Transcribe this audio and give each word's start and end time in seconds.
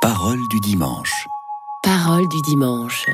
Parole 0.00 0.46
du 0.48 0.60
dimanche. 0.60 1.26
Parole 1.82 2.28
du 2.28 2.40
dimanche. 2.42 3.06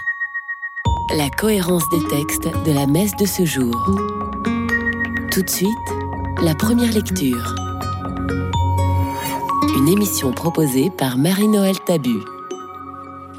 La 1.17 1.31
cohérence 1.31 1.89
des 1.89 2.07
textes 2.09 2.47
de 2.67 2.73
la 2.73 2.87
messe 2.87 3.17
de 3.17 3.25
ce 3.25 3.47
jour. 3.47 3.75
Tout 5.33 5.43
de 5.43 5.49
suite, 5.49 5.71
la 6.43 6.55
première 6.55 6.93
lecture. 6.93 7.55
Une 9.79 9.89
émission 9.89 10.33
proposée 10.33 10.91
par 10.91 11.17
Marie-Noël 11.17 11.81
Tabu. 11.87 12.19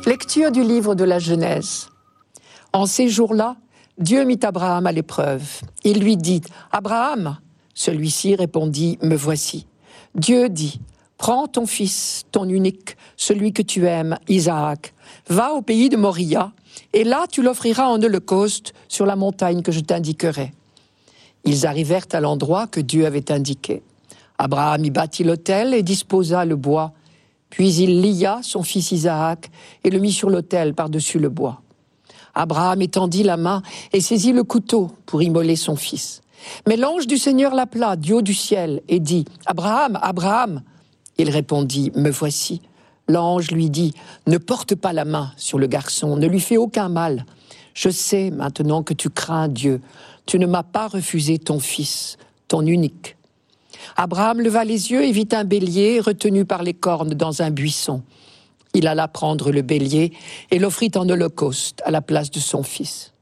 Lecture 0.07 0.52
du 0.52 0.64
livre 0.64 0.96
de 0.96 1.04
la 1.04 1.20
Genèse. 1.20 1.89
En 2.73 2.88
ces 2.88 3.09
jours-là, 3.09 3.57
Dieu 4.00 4.25
mit 4.25 4.39
Abraham 4.41 4.88
à 4.88 4.91
l'épreuve. 4.91 5.62
Il 5.84 6.00
lui 6.00 6.18
dit, 6.18 6.41
Abraham, 6.71 7.38
celui-ci 7.75 8.34
répondit, 8.34 8.98
Me 9.04 9.16
voici. 9.16 9.68
Dieu 10.16 10.50
dit, 10.50 10.82
Prends 11.18 11.47
ton 11.47 11.66
fils, 11.66 12.25
ton 12.32 12.47
unique, 12.50 12.97
celui 13.15 13.54
que 13.54 13.61
tu 13.61 13.88
aimes, 13.88 14.18
Isaac, 14.28 14.93
va 15.29 15.54
au 15.54 15.61
pays 15.61 15.89
de 15.89 15.97
Moria, 15.97 16.51
et 16.93 17.04
là 17.04 17.25
tu 17.29 17.42
l'offriras 17.42 17.87
en 17.87 18.01
holocauste 18.01 18.73
sur 18.87 19.06
la 19.06 19.15
montagne 19.15 19.61
que 19.61 19.71
je 19.71 19.79
t'indiquerai. 19.79 20.54
Ils 21.46 21.65
arrivèrent 21.65 22.07
à 22.11 22.20
l'endroit 22.20 22.68
que 22.68 22.82
Dieu 22.82 23.06
avait 23.06 23.32
indiqué. 23.32 23.82
Abraham 24.37 24.83
y 24.83 24.89
bâtit 24.89 25.23
l'autel 25.23 25.73
et 25.73 25.83
disposa 25.83 26.43
le 26.43 26.56
bois. 26.56 26.92
Puis 27.50 27.75
il 27.75 28.01
lia 28.01 28.39
son 28.42 28.64
fils 28.64 28.92
Isaac 28.92 29.50
et 29.84 29.89
le 29.89 30.00
mit 30.00 30.11
sur 30.11 30.29
l'autel 30.29 30.73
par-dessus 30.73 31.20
le 31.20 31.29
bois. 31.29 31.61
Abraham 32.34 32.81
étendit 32.81 33.23
la 33.23 33.38
main 33.38 33.61
et 33.94 34.02
saisit 34.02 34.34
le 34.34 34.44
couteau 34.44 34.92
pour 35.06 35.22
immoler 35.22 35.56
son 35.56 35.75
fils. 35.75 36.22
Mais 36.67 36.75
l'ange 36.75 37.08
du 37.08 37.17
Seigneur 37.17 37.56
l'appela 37.56 37.95
du 37.95 38.11
haut 38.11 38.22
du 38.22 38.34
ciel 38.34 38.81
et 38.89 39.00
dit, 39.00 39.25
Abraham, 39.45 39.97
Abraham. 40.02 40.61
Il 41.17 41.30
répondit, 41.30 41.92
Me 41.95 42.09
voici. 42.09 42.61
L'ange 43.08 43.52
lui 43.52 43.69
dit, 43.69 43.94
Ne 44.28 44.38
porte 44.38 44.75
pas 44.75 44.94
la 44.94 45.06
main 45.06 45.31
sur 45.38 45.59
le 45.59 45.67
garçon, 45.67 46.17
ne 46.17 46.28
lui 46.28 46.40
fais 46.40 46.58
aucun 46.58 46.90
mal. 46.90 47.26
Je 47.73 47.90
sais 47.90 48.31
maintenant 48.31 48.84
que 48.84 48.94
tu 48.94 49.09
crains 49.09 49.48
Dieu. 49.48 49.81
Tu 50.25 50.40
ne 50.40 50.48
m'as 50.48 50.64
pas 50.64 50.88
refusé 50.88 51.38
ton 51.38 51.59
fils, 51.59 52.17
ton 52.48 52.66
unique. 52.66 53.17
Abraham 53.98 54.42
leva 54.42 54.64
les 54.64 54.92
yeux 54.92 55.03
et 55.03 55.12
vit 55.12 55.28
un 55.34 55.44
bélier 55.44 56.00
retenu 56.00 56.45
par 56.45 56.64
les 56.64 56.73
cornes 56.73 57.14
dans 57.14 57.42
un 57.42 57.52
buisson. 57.52 58.02
Il 58.73 58.88
alla 58.88 59.08
prendre 59.08 59.52
le 59.52 59.62
bélier 59.62 60.14
et 60.52 60.59
l'offrit 60.59 60.92
en 60.95 61.08
holocauste 61.08 61.81
à 61.86 61.92
la 61.92 62.02
place 62.02 62.31
de 62.31 62.40
son 62.40 62.64
fils. 62.64 63.14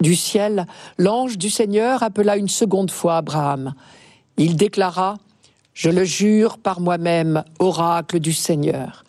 Du 0.00 0.14
ciel, 0.14 0.66
l'ange 0.98 1.38
du 1.38 1.50
Seigneur 1.50 2.02
appela 2.02 2.36
une 2.36 2.48
seconde 2.48 2.90
fois 2.90 3.16
Abraham. 3.16 3.74
Il 4.36 4.56
déclara, 4.56 5.16
Je 5.78 5.90
le 5.90 6.02
jure 6.02 6.58
par 6.58 6.80
moi-même, 6.80 7.44
oracle 7.60 8.18
du 8.18 8.32
Seigneur, 8.32 9.04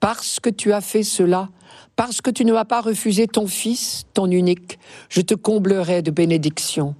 parce 0.00 0.38
que 0.38 0.50
tu 0.50 0.70
as 0.70 0.82
fait 0.82 1.02
cela, 1.02 1.48
parce 1.96 2.20
que 2.20 2.28
tu 2.28 2.44
ne 2.44 2.52
m'as 2.52 2.66
pas 2.66 2.82
refusé 2.82 3.26
ton 3.26 3.46
fils, 3.46 4.04
ton 4.12 4.30
unique, 4.30 4.78
je 5.08 5.22
te 5.22 5.32
comblerai 5.32 6.02
de 6.02 6.10
bénédictions. 6.10 6.94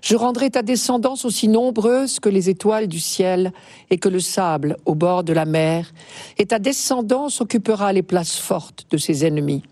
Je 0.00 0.16
rendrai 0.16 0.48
ta 0.48 0.62
descendance 0.62 1.26
aussi 1.26 1.48
nombreuse 1.48 2.18
que 2.18 2.30
les 2.30 2.48
étoiles 2.48 2.86
du 2.86 2.98
ciel 2.98 3.52
et 3.90 3.98
que 3.98 4.08
le 4.08 4.20
sable 4.20 4.78
au 4.86 4.94
bord 4.94 5.22
de 5.22 5.34
la 5.34 5.44
mer, 5.44 5.92
et 6.38 6.46
ta 6.46 6.58
descendance 6.58 7.42
occupera 7.42 7.92
les 7.92 8.02
places 8.02 8.38
fortes 8.38 8.86
de 8.90 8.96
ses 8.96 9.26
ennemis. 9.26 9.64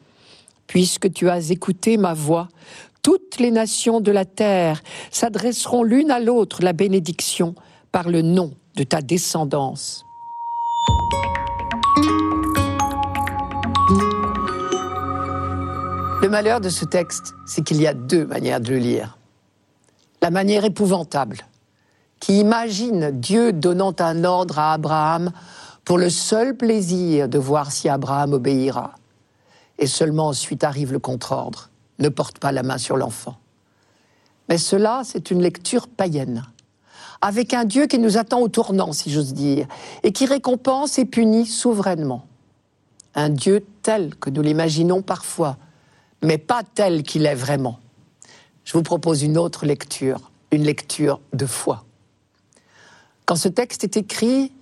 Puisque 0.67 1.11
tu 1.11 1.31
as 1.31 1.51
écouté 1.51 1.97
ma 1.97 2.13
voix, 2.13 2.49
toutes 3.03 3.39
les 3.39 3.51
nations 3.51 4.03
de 4.03 4.13
la 4.13 4.27
terre 4.27 4.83
s'adresseront 5.11 5.85
l'une 5.85 6.11
à 6.11 6.21
l'autre 6.21 6.63
la 6.63 6.75
bénédiction 6.75 7.55
par 7.93 8.11
le 8.11 8.21
nom 8.21 8.53
de 8.77 8.83
ta 8.83 9.03
descendance. 9.03 10.07
Le 16.23 16.29
malheur 16.29 16.61
de 16.61 16.69
ce 16.69 16.85
texte, 16.85 17.35
c'est 17.47 17.65
qu'il 17.65 17.81
y 17.81 17.87
a 17.87 17.95
deux 17.95 18.27
manières 18.27 18.61
de 18.61 18.69
le 18.71 18.79
lire. 18.79 19.19
La 20.21 20.31
manière 20.31 20.65
épouvantable, 20.65 21.39
qui 22.21 22.41
imagine 22.41 23.11
Dieu 23.11 23.53
donnant 23.53 23.95
un 23.99 24.25
ordre 24.25 24.59
à 24.59 24.75
Abraham 24.75 25.33
pour 25.85 25.97
le 25.97 26.11
seul 26.11 26.57
plaisir 26.57 27.29
de 27.29 27.39
voir 27.39 27.73
si 27.73 27.89
Abraham 27.89 28.35
obéira. 28.35 28.93
Et 29.79 29.87
seulement 29.87 30.29
ensuite 30.29 30.63
arrive 30.63 30.93
le 30.93 30.99
contre-ordre. 30.99 31.71
Ne 31.99 32.11
porte 32.11 32.39
pas 32.39 32.53
la 32.53 32.63
main 32.63 32.77
sur 32.79 32.99
l'enfant. 32.99 33.37
Mais 34.51 34.59
cela, 34.59 35.03
c'est 35.05 35.31
une 35.31 35.41
lecture 35.41 35.89
païenne, 35.89 36.45
avec 37.21 37.55
un 37.55 37.65
Dieu 37.65 37.87
qui 37.87 37.99
nous 37.99 38.17
attend 38.17 38.41
au 38.41 38.49
tournant, 38.49 38.93
si 38.93 39.11
j'ose 39.11 39.35
dire, 39.35 39.67
et 40.03 40.13
qui 40.13 40.27
récompense 40.27 40.99
et 40.99 41.05
punit 41.05 41.47
souverainement. 41.47 42.27
Un 43.15 43.29
Dieu 43.29 43.65
tel 43.83 44.15
que 44.15 44.31
nous 44.31 44.43
l'imaginons 44.43 45.03
parfois, 45.03 45.57
mais 46.23 46.39
pas 46.39 46.63
tel 46.75 47.03
qu'il 47.03 47.27
est 47.27 47.35
vraiment. 47.35 47.79
Je 48.65 48.73
vous 48.73 48.83
propose 48.83 49.23
une 49.23 49.37
autre 49.37 49.67
lecture, 49.67 50.31
une 50.51 50.63
lecture 50.63 51.21
de 51.33 51.47
foi. 51.47 51.85
Quand 53.27 53.37
ce 53.37 53.49
texte 53.49 53.85
est 53.85 53.97
écrit, 53.97 54.53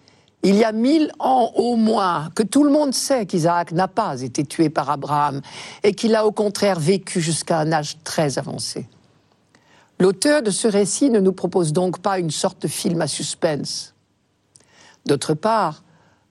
il 0.42 0.54
y 0.54 0.64
a 0.64 0.72
mille 0.72 1.12
ans 1.18 1.52
au 1.56 1.76
moins 1.76 2.30
que 2.34 2.42
tout 2.42 2.64
le 2.64 2.70
monde 2.70 2.94
sait 2.94 3.26
qu'Isaac 3.26 3.72
n'a 3.72 3.88
pas 3.88 4.22
été 4.22 4.44
tué 4.44 4.70
par 4.70 4.88
Abraham 4.90 5.40
et 5.82 5.92
qu'il 5.92 6.14
a 6.14 6.26
au 6.26 6.32
contraire 6.32 6.78
vécu 6.78 7.20
jusqu'à 7.20 7.58
un 7.58 7.72
âge 7.72 7.96
très 8.04 8.38
avancé. 8.38 8.86
L'auteur 10.00 10.42
de 10.42 10.50
ce 10.50 10.68
récit 10.68 11.10
ne 11.10 11.18
nous 11.18 11.32
propose 11.32 11.72
donc 11.72 11.98
pas 11.98 12.18
une 12.18 12.30
sorte 12.30 12.62
de 12.62 12.68
film 12.68 13.00
à 13.00 13.08
suspense. 13.08 13.94
D'autre 15.06 15.34
part, 15.34 15.82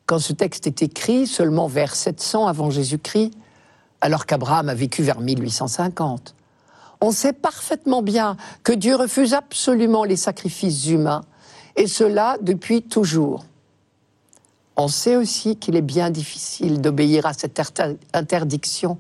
quand 0.05 0.19
ce 0.19 0.31
texte 0.31 0.67
est 0.67 0.81
écrit 0.81 1.27
seulement 1.27 1.67
vers 1.67 1.95
700 1.95 2.47
avant 2.47 2.69
Jésus-Christ, 2.69 3.31
alors 3.99 4.25
qu'Abraham 4.25 4.69
a 4.69 4.73
vécu 4.73 5.03
vers 5.03 5.19
1850. 5.19 6.33
On 7.01 7.11
sait 7.11 7.33
parfaitement 7.33 8.01
bien 8.01 8.37
que 8.63 8.71
Dieu 8.71 8.95
refuse 8.95 9.33
absolument 9.33 10.03
les 10.03 10.15
sacrifices 10.15 10.87
humains, 10.87 11.25
et 11.75 11.87
cela 11.87 12.37
depuis 12.41 12.81
toujours. 12.81 13.45
On 14.77 14.87
sait 14.87 15.15
aussi 15.15 15.57
qu'il 15.57 15.75
est 15.75 15.81
bien 15.81 16.09
difficile 16.09 16.81
d'obéir 16.81 17.25
à 17.25 17.33
cette 17.33 17.61
interdiction 18.13 18.97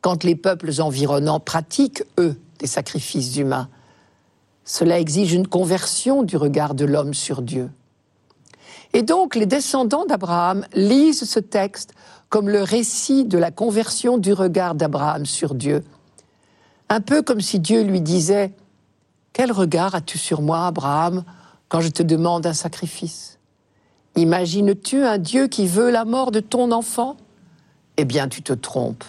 quand 0.00 0.24
les 0.24 0.34
peuples 0.34 0.72
environnants 0.80 1.40
pratiquent, 1.40 2.02
eux, 2.18 2.38
des 2.58 2.66
sacrifices 2.66 3.36
humains. 3.36 3.68
Cela 4.72 4.98
exige 4.98 5.34
une 5.34 5.46
conversion 5.46 6.22
du 6.22 6.38
regard 6.38 6.74
de 6.74 6.86
l'homme 6.86 7.12
sur 7.12 7.42
Dieu. 7.42 7.68
Et 8.94 9.02
donc 9.02 9.34
les 9.34 9.44
descendants 9.44 10.06
d'Abraham 10.06 10.64
lisent 10.72 11.28
ce 11.28 11.40
texte 11.40 11.92
comme 12.30 12.48
le 12.48 12.62
récit 12.62 13.26
de 13.26 13.36
la 13.36 13.50
conversion 13.50 14.16
du 14.16 14.32
regard 14.32 14.74
d'Abraham 14.74 15.26
sur 15.26 15.54
Dieu. 15.54 15.84
Un 16.88 17.02
peu 17.02 17.20
comme 17.20 17.42
si 17.42 17.60
Dieu 17.60 17.82
lui 17.82 18.00
disait 18.00 18.54
Quel 19.34 19.52
regard 19.52 19.94
as-tu 19.94 20.16
sur 20.16 20.40
moi, 20.40 20.68
Abraham, 20.68 21.22
quand 21.68 21.82
je 21.82 21.90
te 21.90 22.02
demande 22.02 22.46
un 22.46 22.54
sacrifice? 22.54 23.38
Imagines-tu 24.16 25.04
un 25.04 25.18
Dieu 25.18 25.48
qui 25.48 25.66
veut 25.66 25.90
la 25.90 26.06
mort 26.06 26.30
de 26.30 26.40
ton 26.40 26.72
enfant? 26.72 27.18
Eh 27.98 28.06
bien, 28.06 28.26
tu 28.26 28.40
te 28.40 28.54
trompes. 28.54 29.04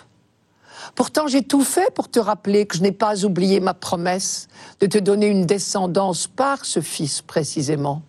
Pourtant, 0.96 1.28
j'ai 1.28 1.44
tout 1.44 1.64
fait 1.64 1.94
pour 1.94 2.10
te 2.10 2.20
rappeler 2.20 2.66
que 2.66 2.78
je 2.78 2.82
n'ai 2.82 2.92
pas 2.92 3.26
oublié 3.26 3.60
ma 3.60 3.74
promesse 3.74 4.48
de 4.80 4.88
te 4.88 4.98
donner 4.98 5.28
une 5.28 5.46
descendance 5.46 6.28
par 6.28 6.66
ce 6.66 6.82
fils 6.82 7.22
précisément. 7.22 8.02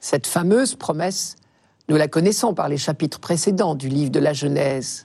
Cette 0.00 0.26
fameuse 0.26 0.74
promesse, 0.74 1.36
nous 1.88 1.96
la 1.96 2.08
connaissons 2.08 2.54
par 2.54 2.68
les 2.68 2.78
chapitres 2.78 3.20
précédents 3.20 3.74
du 3.74 3.88
livre 3.88 4.10
de 4.10 4.20
la 4.20 4.32
Genèse. 4.32 5.04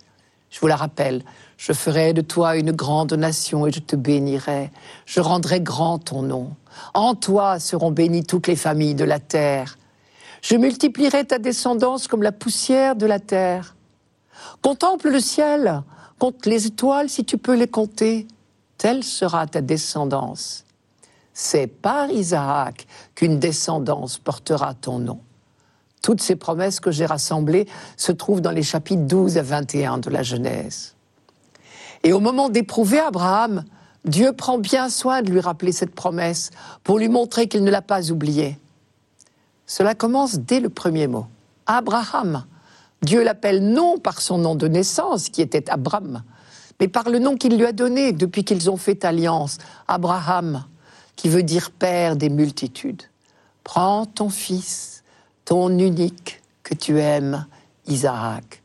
Je 0.50 0.60
vous 0.60 0.68
la 0.68 0.76
rappelle, 0.76 1.24
je 1.58 1.74
ferai 1.74 2.14
de 2.14 2.22
toi 2.22 2.56
une 2.58 2.72
grande 2.72 3.14
nation 3.14 3.68
et 3.68 3.72
je 3.72 3.80
te 3.80 3.96
bénirai. 3.96 4.72
Je 5.06 5.20
rendrai 5.20 5.62
grand 5.62 6.00
ton 6.00 6.24
nom. 6.24 6.56
En 6.94 7.16
toi 7.16 7.60
seront 7.60 7.92
bénies 7.92 8.24
toutes 8.24 8.48
les 8.48 8.56
familles 8.56 8.96
de 8.96 9.04
la 9.04 9.20
terre. 9.20 9.78
Je 10.42 10.56
multiplierai 10.56 11.26
ta 11.26 11.38
descendance 11.38 12.08
comme 12.08 12.24
la 12.24 12.32
poussière 12.32 12.96
de 12.96 13.06
la 13.06 13.20
terre. 13.20 13.76
Contemple 14.62 15.10
le 15.10 15.20
ciel, 15.20 15.84
compte 16.20 16.46
les 16.46 16.68
étoiles 16.68 17.10
si 17.10 17.26
tu 17.26 17.38
peux 17.38 17.56
les 17.56 17.68
compter. 17.68 18.28
Telle 18.78 19.04
sera 19.04 19.48
ta 19.48 19.62
descendance 19.62 20.66
c'est 21.40 21.68
par 21.68 22.12
Isaac 22.12 22.86
qu'une 23.16 23.40
descendance 23.40 24.18
portera 24.18 24.74
ton 24.74 25.00
nom. 25.00 25.22
Toutes 26.02 26.22
ces 26.22 26.36
promesses 26.36 26.82
que 26.82 26.92
j'ai 26.92 27.06
rassemblées 27.06 27.66
se 27.96 28.12
trouvent 28.12 28.42
dans 28.42 28.52
les 28.52 28.62
chapitres 28.62 29.04
12 29.04 29.38
à 29.38 29.42
21 29.42 30.00
de 30.00 30.10
la 30.10 30.22
Genèse. 30.22 30.96
Et 32.04 32.12
au 32.12 32.20
moment 32.20 32.50
d'éprouver 32.50 33.00
Abraham, 33.00 33.64
Dieu 34.04 34.34
prend 34.34 34.58
bien 34.58 34.90
soin 34.90 35.22
de 35.22 35.32
lui 35.32 35.40
rappeler 35.40 35.72
cette 35.72 35.96
promesse 35.96 36.52
pour 36.84 37.00
lui 37.00 37.08
montrer 37.08 37.48
qu'il 37.48 37.64
ne 37.64 37.72
l'a 37.72 37.82
pas 37.82 38.12
oubliée. 38.12 38.60
Cela 39.66 39.96
commence 39.96 40.40
dès 40.40 40.60
le 40.60 40.70
premier 40.70 41.08
mot. 41.08 41.28
Abraham. 41.68 42.44
Dieu 43.02 43.24
l'appelle 43.24 43.64
non 43.64 43.98
par 43.98 44.22
son 44.22 44.38
nom 44.38 44.56
de 44.56 44.68
naissance, 44.68 45.30
qui 45.30 45.42
était 45.42 45.70
Abraham, 45.70 46.24
mais 46.80 46.88
par 46.88 47.10
le 47.10 47.20
nom 47.20 47.38
qu'il 47.38 47.58
lui 47.58 47.66
a 47.66 47.72
donné 47.72 48.12
depuis 48.12 48.44
qu'ils 48.44 48.70
ont 48.70 48.78
fait 48.78 49.06
alliance, 49.06 49.58
Abraham 49.88 50.66
qui 51.20 51.28
veut 51.28 51.44
dire 51.44 51.72
Père 51.72 52.16
des 52.16 52.30
multitudes. 52.30 53.04
Prends 53.66 54.06
ton 54.06 54.30
fils, 54.30 55.04
ton 55.44 55.78
unique 55.78 56.42
que 56.64 56.74
tu 56.74 56.98
aimes, 56.98 57.46
Isaac. 57.88 58.62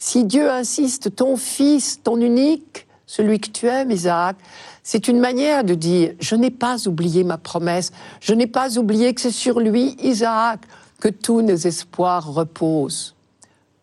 Si 0.00 0.24
Dieu 0.24 0.50
insiste, 0.50 1.14
ton 1.14 1.36
fils, 1.36 2.00
ton 2.02 2.20
unique, 2.20 2.88
celui 3.06 3.38
que 3.38 3.48
tu 3.48 3.66
aimes, 3.68 3.92
Isaac, 3.92 4.36
c'est 4.82 5.06
une 5.06 5.20
manière 5.20 5.62
de 5.62 5.74
dire, 5.74 6.14
je 6.18 6.34
n'ai 6.34 6.50
pas 6.50 6.88
oublié 6.88 7.22
ma 7.22 7.38
promesse, 7.38 7.92
je 8.20 8.34
n'ai 8.34 8.48
pas 8.48 8.76
oublié 8.76 9.14
que 9.14 9.20
c'est 9.20 9.30
sur 9.30 9.60
lui, 9.60 9.96
Isaac, 10.02 10.62
que 11.00 11.08
tous 11.08 11.42
nos 11.42 11.54
espoirs 11.54 12.26
reposent. 12.26 13.13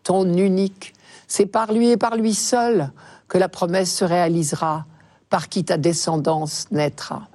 Ton 0.03 0.25
unique, 0.33 0.93
c'est 1.27 1.45
par 1.45 1.71
lui 1.71 1.89
et 1.89 1.97
par 1.97 2.15
lui 2.15 2.33
seul 2.33 2.91
que 3.27 3.37
la 3.37 3.49
promesse 3.49 3.95
se 3.95 4.03
réalisera, 4.03 4.85
par 5.29 5.47
qui 5.47 5.63
ta 5.63 5.77
descendance 5.77 6.65
naîtra. 6.71 7.27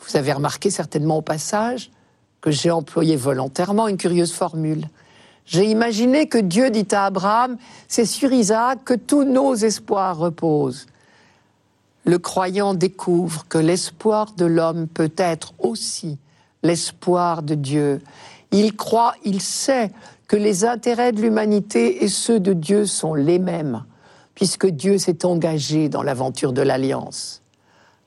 Vous 0.00 0.16
avez 0.16 0.32
remarqué 0.32 0.70
certainement 0.70 1.18
au 1.18 1.22
passage 1.22 1.90
que 2.40 2.50
j'ai 2.50 2.70
employé 2.70 3.16
volontairement 3.16 3.86
une 3.86 3.98
curieuse 3.98 4.32
formule. 4.32 4.88
J'ai 5.44 5.66
imaginé 5.66 6.28
que 6.28 6.38
Dieu 6.38 6.70
dit 6.70 6.86
à 6.92 7.06
Abraham, 7.06 7.56
c'est 7.86 8.06
sur 8.06 8.32
Isaac 8.32 8.84
que 8.84 8.94
tous 8.94 9.24
nos 9.24 9.54
espoirs 9.54 10.16
reposent. 10.16 10.86
Le 12.04 12.18
croyant 12.18 12.72
découvre 12.72 13.46
que 13.48 13.58
l'espoir 13.58 14.32
de 14.32 14.46
l'homme 14.46 14.88
peut 14.88 15.12
être 15.16 15.52
aussi 15.58 16.18
l'espoir 16.62 17.42
de 17.42 17.54
Dieu. 17.54 18.00
Il 18.52 18.74
croit, 18.74 19.14
il 19.24 19.40
sait 19.40 19.92
que 20.30 20.36
les 20.36 20.64
intérêts 20.64 21.10
de 21.10 21.20
l'humanité 21.20 22.04
et 22.04 22.08
ceux 22.08 22.38
de 22.38 22.52
Dieu 22.52 22.86
sont 22.86 23.14
les 23.14 23.40
mêmes, 23.40 23.84
puisque 24.36 24.68
Dieu 24.68 24.96
s'est 24.96 25.24
engagé 25.24 25.88
dans 25.88 26.04
l'aventure 26.04 26.52
de 26.52 26.62
l'alliance. 26.62 27.42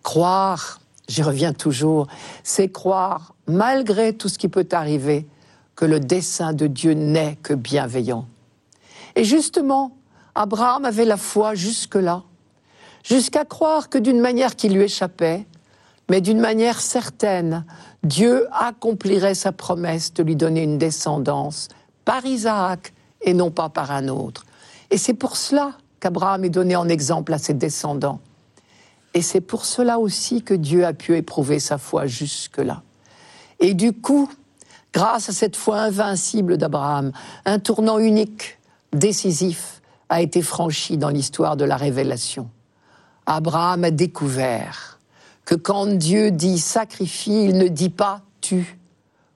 Croire, 0.03 0.79
j'y 1.09 1.21
reviens 1.21 1.51
toujours, 1.51 2.07
c'est 2.41 2.69
croire, 2.69 3.35
malgré 3.45 4.13
tout 4.13 4.29
ce 4.29 4.37
qui 4.37 4.47
peut 4.47 4.69
arriver, 4.71 5.27
que 5.75 5.83
le 5.83 5.99
dessein 5.99 6.53
de 6.53 6.65
Dieu 6.65 6.93
n'est 6.93 7.35
que 7.43 7.53
bienveillant. 7.53 8.25
Et 9.17 9.25
justement, 9.25 9.97
Abraham 10.33 10.85
avait 10.85 11.03
la 11.03 11.17
foi 11.17 11.55
jusque-là, 11.55 12.23
jusqu'à 13.03 13.43
croire 13.43 13.89
que 13.89 13.97
d'une 13.97 14.21
manière 14.21 14.55
qui 14.55 14.69
lui 14.69 14.83
échappait, 14.83 15.45
mais 16.09 16.21
d'une 16.21 16.39
manière 16.39 16.79
certaine, 16.79 17.65
Dieu 18.01 18.47
accomplirait 18.53 19.35
sa 19.35 19.51
promesse 19.51 20.13
de 20.13 20.23
lui 20.23 20.37
donner 20.37 20.63
une 20.63 20.77
descendance 20.77 21.67
par 22.05 22.25
Isaac 22.25 22.93
et 23.21 23.33
non 23.33 23.51
pas 23.51 23.69
par 23.69 23.91
un 23.91 24.07
autre. 24.07 24.45
Et 24.91 24.97
c'est 24.97 25.13
pour 25.13 25.37
cela 25.37 25.73
qu'Abraham 25.99 26.45
est 26.45 26.49
donné 26.49 26.75
en 26.75 26.89
exemple 26.89 27.33
à 27.33 27.37
ses 27.37 27.53
descendants. 27.53 28.19
Et 29.13 29.21
c'est 29.21 29.41
pour 29.41 29.65
cela 29.65 29.99
aussi 29.99 30.41
que 30.41 30.53
Dieu 30.53 30.85
a 30.85 30.93
pu 30.93 31.15
éprouver 31.15 31.59
sa 31.59 31.77
foi 31.77 32.07
jusque-là. 32.07 32.81
Et 33.59 33.73
du 33.73 33.93
coup, 33.93 34.29
grâce 34.93 35.29
à 35.29 35.33
cette 35.33 35.55
foi 35.55 35.79
invincible 35.79 36.57
d'Abraham, 36.57 37.11
un 37.45 37.59
tournant 37.59 37.99
unique, 37.99 38.59
décisif, 38.91 39.81
a 40.09 40.21
été 40.21 40.41
franchi 40.41 40.97
dans 40.97 41.09
l'histoire 41.09 41.57
de 41.57 41.65
la 41.65 41.77
révélation. 41.77 42.49
Abraham 43.25 43.85
a 43.85 43.91
découvert 43.91 44.99
que 45.45 45.55
quand 45.55 45.87
Dieu 45.87 46.31
dit 46.31 46.59
sacrifie, 46.59 47.45
il 47.45 47.57
ne 47.57 47.67
dit 47.67 47.89
pas 47.89 48.21
tue, 48.41 48.77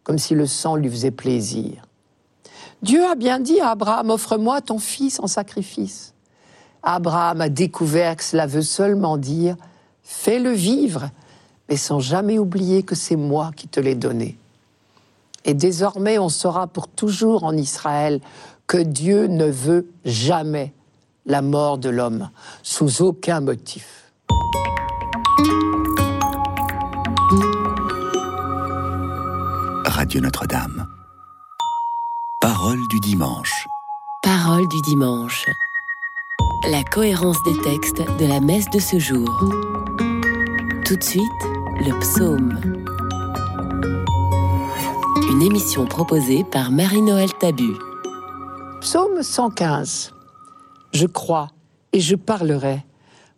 comme 0.03 0.17
si 0.17 0.35
le 0.35 0.45
sang 0.45 0.75
lui 0.75 0.89
faisait 0.89 1.11
plaisir. 1.11 1.86
Dieu 2.81 3.05
a 3.05 3.15
bien 3.15 3.39
dit 3.39 3.59
à 3.59 3.71
Abraham, 3.71 4.09
offre-moi 4.09 4.61
ton 4.61 4.79
fils 4.79 5.19
en 5.19 5.27
sacrifice. 5.27 6.13
Abraham 6.83 7.41
a 7.41 7.49
découvert 7.49 8.15
que 8.15 8.23
cela 8.23 8.45
veut 8.45 8.61
seulement 8.61 9.17
dire, 9.17 9.55
fais-le 10.03 10.51
vivre, 10.51 11.09
mais 11.69 11.77
sans 11.77 11.99
jamais 11.99 12.39
oublier 12.39 12.83
que 12.83 12.95
c'est 12.95 13.15
moi 13.15 13.51
qui 13.55 13.67
te 13.67 13.79
l'ai 13.79 13.95
donné. 13.95 14.37
Et 15.43 15.53
désormais, 15.53 16.19
on 16.19 16.29
saura 16.29 16.67
pour 16.67 16.87
toujours 16.87 17.43
en 17.43 17.55
Israël 17.55 18.19
que 18.67 18.77
Dieu 18.77 19.27
ne 19.27 19.45
veut 19.45 19.89
jamais 20.05 20.73
la 21.25 21.41
mort 21.41 21.77
de 21.77 21.89
l'homme, 21.89 22.29
sous 22.63 23.01
aucun 23.01 23.41
motif. 23.41 24.11
Radio 29.85 30.21
Notre-Dame. 30.21 30.96
Parole 32.39 32.87
du 32.89 32.99
dimanche. 32.99 33.67
Parole 34.21 34.67
du 34.67 34.79
dimanche. 34.81 35.47
La 36.69 36.83
cohérence 36.83 37.41
des 37.43 37.59
textes 37.61 38.03
de 38.19 38.25
la 38.27 38.39
messe 38.39 38.69
de 38.69 38.77
ce 38.77 38.99
jour. 38.99 39.27
Tout 40.85 40.95
de 40.95 41.03
suite, 41.03 41.23
le 41.79 41.97
psaume. 41.99 42.59
Une 45.31 45.41
émission 45.41 45.87
proposée 45.87 46.43
par 46.43 46.69
Marie-Noël 46.69 47.33
Tabu. 47.39 47.73
Psaume 48.81 49.23
115. 49.23 50.13
Je 50.93 51.07
crois 51.07 51.49
et 51.91 51.99
je 51.99 52.15
parlerai, 52.15 52.85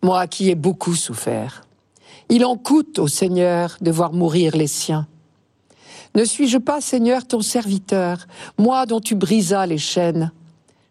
moi 0.03 0.27
qui 0.27 0.49
ai 0.49 0.55
beaucoup 0.55 0.95
souffert. 0.95 1.61
Il 2.27 2.43
en 2.43 2.57
coûte 2.57 2.99
au 2.99 3.07
Seigneur 3.07 3.77
de 3.79 3.91
voir 3.91 4.11
mourir 4.11 4.57
les 4.57 4.67
siens. 4.67 5.07
Ne 6.15 6.25
suis-je 6.25 6.57
pas, 6.57 6.81
Seigneur, 6.81 7.25
ton 7.27 7.41
serviteur, 7.41 8.25
moi 8.57 8.85
dont 8.85 8.99
tu 8.99 9.15
brisas 9.15 9.67
les 9.67 9.77
chaînes? 9.77 10.31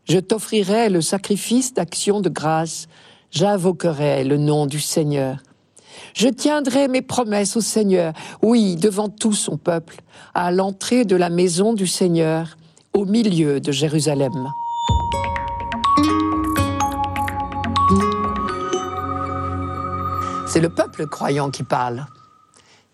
Je 0.05 0.19
t'offrirai 0.19 0.89
le 0.89 1.01
sacrifice 1.01 1.75
d'action 1.75 2.21
de 2.21 2.29
grâce, 2.29 2.87
j'invoquerai 3.31 4.25
le 4.25 4.37
nom 4.39 4.67
du 4.67 4.81
Seigneur. 4.81 5.39
Je 6.15 6.29
tiendrai 6.29 6.89
mes 6.89 7.03
promesses 7.03 7.57
au 7.57 7.61
Seigneur, 7.61 8.13
oui, 8.43 8.77
devant 8.77 9.09
tout 9.09 9.33
son 9.33 9.57
peuple, 9.57 9.97
à 10.35 10.51
l'entrée 10.51 11.05
de 11.05 11.17
la 11.17 11.31
maison 11.31 11.75
du 11.75 11.87
Seigneur, 11.87 12.57
au 12.95 13.05
milieu 13.05 13.61
de 13.61 13.73
Jérusalem. 13.73 14.49
C'est 20.47 20.61
le 20.61 20.71
peuple 20.71 21.07
croyant 21.07 21.51
qui 21.51 21.65
parle. 21.65 22.07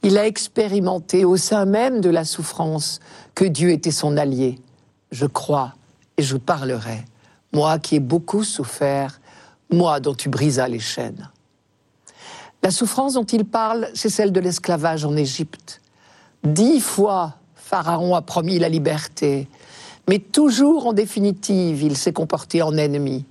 Il 0.05 0.19
a 0.19 0.27
expérimenté 0.27 1.25
au 1.25 1.39
sein 1.39 1.65
même 1.65 2.03
de 2.03 2.11
la 2.11 2.27
souffrance 2.27 3.01
que 3.35 3.47
Dieu 3.47 3.71
était 3.71 3.91
son 3.91 4.19
allié. 4.19 4.59
Je 5.11 5.25
crois 5.25 5.73
et 6.19 6.23
je 6.23 6.37
parlerai, 6.37 7.07
moi 7.55 7.79
qui 7.79 7.97
ai 7.97 8.01
beaucoup 8.01 8.45
souffert, 8.45 9.19
moi 9.71 10.01
dont 10.01 10.13
tu 10.13 10.29
brisas 10.29 10.69
les 10.69 10.79
chaînes. 10.79 11.31
La 12.63 12.71
souffrance 12.71 13.15
dont 13.15 13.25
il 13.25 13.47
parle, 13.47 13.89
c'est 13.95 14.11
celle 14.11 14.31
de 14.31 14.41
l'esclavage 14.41 15.07
en 15.07 15.17
Égypte. 15.17 15.81
Dix 16.43 16.81
fois, 16.81 17.37
Pharaon 17.55 18.15
a 18.15 18.21
promis 18.21 18.59
la 18.59 18.69
liberté, 18.69 19.49
mais 20.07 20.19
toujours 20.19 20.87
en 20.87 20.93
définitive, 20.93 21.83
il 21.83 21.97
s'est 21.97 22.13
comporté 22.13 22.61
en 22.61 22.77
ennemi. 22.77 23.25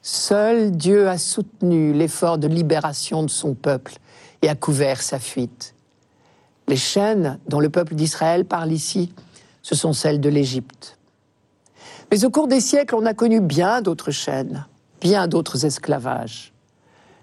Seul 0.00 0.70
Dieu 0.70 1.10
a 1.10 1.18
soutenu 1.18 1.92
l'effort 1.92 2.38
de 2.38 2.48
libération 2.48 3.22
de 3.22 3.30
son 3.30 3.52
peuple 3.52 3.98
et 4.40 4.48
a 4.48 4.54
couvert 4.54 5.02
sa 5.02 5.18
fuite. 5.18 5.71
Les 6.68 6.76
chaînes 6.76 7.38
dont 7.48 7.60
le 7.60 7.70
peuple 7.70 7.94
d'Israël 7.94 8.44
parle 8.44 8.72
ici, 8.72 9.12
ce 9.62 9.74
sont 9.74 9.92
celles 9.92 10.20
de 10.20 10.28
l'Égypte. 10.28 10.98
Mais 12.10 12.24
au 12.24 12.30
cours 12.30 12.48
des 12.48 12.60
siècles, 12.60 12.94
on 12.94 13.06
a 13.06 13.14
connu 13.14 13.40
bien 13.40 13.80
d'autres 13.80 14.10
chaînes, 14.10 14.66
bien 15.00 15.28
d'autres 15.28 15.64
esclavages. 15.64 16.52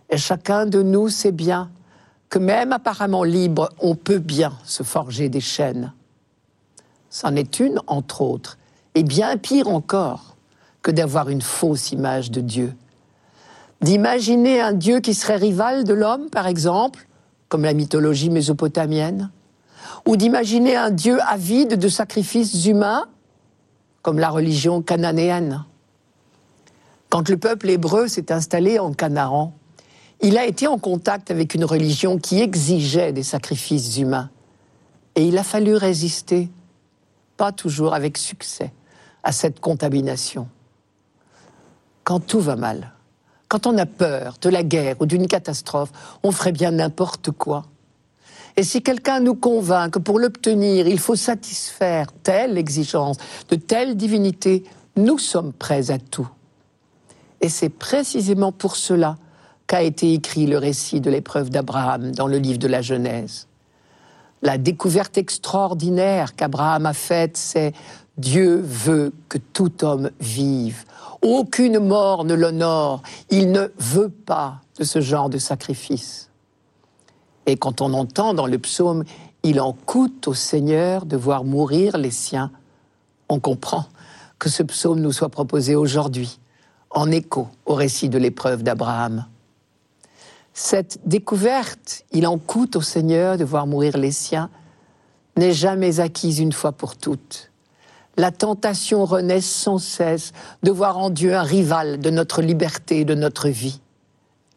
Et 0.10 0.18
chacun 0.18 0.66
de 0.66 0.82
nous 0.82 1.10
sait 1.10 1.32
bien 1.32 1.70
que 2.30 2.40
même 2.40 2.74
apparemment 2.74 3.24
libre, 3.24 3.70
on 3.80 3.96
peut 3.96 4.20
bien 4.20 4.54
se 4.64 4.84
forger 4.84 5.30
des 5.30 5.42
chaînes. 5.42 5.94
C'en 7.10 7.36
est 7.36 7.60
une, 7.60 7.80
entre 7.88 8.22
autres, 8.22 8.58
et 8.96 9.04
bien 9.04 9.38
pire 9.38 9.68
encore 9.68 10.36
que 10.82 10.92
d'avoir 10.92 11.30
une 11.30 11.42
fausse 11.42 11.92
image 11.92 12.32
de 12.32 12.42
Dieu. 12.42 12.74
D'imaginer 13.82 14.62
un 14.62 14.74
Dieu 14.74 15.00
qui 15.00 15.14
serait 15.14 15.38
rival 15.38 15.84
de 15.84 15.94
l'homme, 15.94 16.30
par 16.30 16.48
exemple, 16.48 17.08
comme 17.50 17.64
la 17.64 17.74
mythologie 17.74 18.30
mésopotamienne, 18.30 19.32
ou 20.06 20.16
d'imaginer 20.16 20.76
un 20.76 20.92
Dieu 20.92 21.20
avide 21.22 21.78
de 21.78 21.90
sacrifices 21.90 22.66
humains, 22.66 23.08
comme 24.02 24.20
la 24.20 24.30
religion 24.30 24.82
cananéenne. 24.82 25.66
Quand 27.10 27.28
le 27.28 27.38
peuple 27.38 27.70
hébreu 27.70 28.08
s'est 28.08 28.32
installé 28.32 28.80
en 28.80 28.94
Canaan, 28.94 29.54
il 30.22 30.38
a 30.38 30.46
été 30.46 30.68
en 30.68 30.78
contact 30.78 31.32
avec 31.32 31.56
une 31.56 31.66
religion 31.66 32.18
qui 32.18 32.40
exigeait 32.40 33.12
des 33.12 33.24
sacrifices 33.24 33.98
humains. 33.98 34.30
Et 35.16 35.28
il 35.28 35.38
a 35.38 35.44
fallu 35.44 35.76
résister, 35.76 36.50
pas 37.36 37.52
toujours 37.52 37.94
avec 37.94 38.18
succès, 38.18 38.72
à 39.24 39.32
cette 39.32 39.60
contamination 39.60 40.48
quand 42.10 42.20
tout 42.20 42.40
va 42.40 42.56
mal, 42.56 42.94
quand 43.50 43.68
on 43.68 43.78
a 43.78 43.86
peur 43.86 44.36
de 44.42 44.50
la 44.50 44.64
guerre 44.64 44.96
ou 45.02 45.06
d'une 45.06 45.28
catastrophe, 45.28 45.92
on 46.24 46.32
ferait 46.32 46.52
bien 46.52 46.72
n'importe 46.72 47.32
quoi. 47.32 47.66
Et 48.56 48.64
si 48.64 48.82
quelqu'un 48.82 49.20
nous 49.20 49.36
convainc 49.36 49.94
que 49.94 50.00
pour 50.00 50.20
l'obtenir, 50.20 50.88
il 50.88 51.00
faut 51.00 51.16
satisfaire 51.16 52.08
telle 52.24 52.58
exigence 52.58 53.18
de 53.50 53.56
telle 53.56 53.98
divinité, 53.98 54.64
nous 54.96 55.18
sommes 55.18 55.52
prêts 55.52 55.92
à 55.92 55.98
tout. 55.98 56.30
Et 57.42 57.50
c'est 57.50 57.70
précisément 57.70 58.52
pour 58.52 58.76
cela 58.76 59.18
qu'a 59.66 59.82
été 59.82 60.14
écrit 60.14 60.46
le 60.46 60.58
récit 60.58 61.02
de 61.02 61.10
l'épreuve 61.10 61.50
d'Abraham 61.50 62.12
dans 62.12 62.28
le 62.28 62.38
livre 62.38 62.60
de 62.60 62.68
la 62.68 62.82
Genèse. 62.82 63.48
La 64.42 64.58
découverte 64.58 65.18
extraordinaire 65.18 66.36
qu'Abraham 66.36 66.86
a 66.86 66.94
faite, 66.94 67.38
c'est 67.38 67.74
Dieu 68.20 68.62
veut 68.62 69.14
que 69.30 69.38
tout 69.38 69.86
homme 69.86 70.12
vive. 70.20 70.84
Aucune 71.22 71.80
mort 71.80 72.26
ne 72.26 72.34
l'honore. 72.34 73.02
Il 73.30 73.52
ne 73.52 73.68
veut 73.78 74.10
pas 74.10 74.60
de 74.78 74.84
ce 74.84 75.00
genre 75.00 75.30
de 75.30 75.38
sacrifice. 75.38 76.30
Et 77.46 77.56
quand 77.56 77.80
on 77.80 77.94
entend 77.94 78.34
dans 78.34 78.46
le 78.46 78.60
psaume 78.60 79.06
Il 79.42 79.62
en 79.62 79.72
coûte 79.72 80.28
au 80.28 80.34
Seigneur 80.34 81.06
de 81.06 81.16
voir 81.16 81.46
mourir 81.46 81.98
les 81.98 82.12
siens, 82.12 82.52
on 83.30 83.40
comprend 83.40 83.86
que 84.38 84.50
ce 84.50 84.64
psaume 84.64 85.00
nous 85.00 85.14
soit 85.14 85.30
proposé 85.30 85.76
aujourd'hui, 85.76 86.40
en 86.90 87.10
écho 87.10 87.48
au 87.66 87.74
récit 87.74 88.10
de 88.10 88.18
l'épreuve 88.18 88.64
d'Abraham. 88.64 89.26
Cette 90.54 91.00
découverte, 91.06 92.04
il 92.12 92.28
en 92.28 92.38
coûte 92.38 92.76
au 92.76 92.82
Seigneur 92.82 93.38
de 93.38 93.46
voir 93.46 93.66
mourir 93.66 93.98
les 93.98 94.12
siens, 94.12 94.50
n'est 95.38 95.54
jamais 95.54 96.02
acquise 96.02 96.40
une 96.40 96.52
fois 96.52 96.74
pour 96.74 96.98
toutes. 96.98 97.49
La 98.20 98.32
tentation 98.32 99.06
renaît 99.06 99.40
sans 99.40 99.78
cesse 99.78 100.34
de 100.62 100.72
voir 100.72 100.98
en 100.98 101.10
Dieu 101.10 101.38
un 101.38 101.42
rival 101.42 102.02
de 102.02 102.10
notre 102.10 102.42
liberté, 102.42 103.06
de 103.06 103.16
notre 103.16 103.48
vie. 103.48 103.80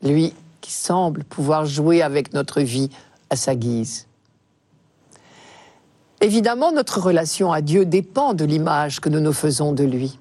Lui 0.02 0.34
qui 0.60 0.72
semble 0.72 1.22
pouvoir 1.22 1.64
jouer 1.64 2.02
avec 2.02 2.32
notre 2.32 2.60
vie 2.60 2.90
à 3.30 3.36
sa 3.36 3.54
guise. 3.54 4.08
Évidemment, 6.20 6.72
notre 6.72 7.00
relation 7.00 7.52
à 7.52 7.60
Dieu 7.60 7.84
dépend 7.84 8.34
de 8.34 8.44
l'image 8.44 8.98
que 8.98 9.08
nous 9.08 9.20
nous 9.20 9.32
faisons 9.32 9.72
de 9.72 9.84
lui. 9.84 10.18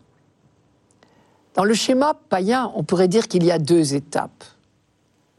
Dans 1.55 1.63
le 1.63 1.73
schéma 1.73 2.13
païen, 2.29 2.71
on 2.75 2.83
pourrait 2.83 3.07
dire 3.07 3.27
qu'il 3.27 3.43
y 3.43 3.49
a 3.49 3.57
deux 3.57 3.95
étapes. 3.95 4.43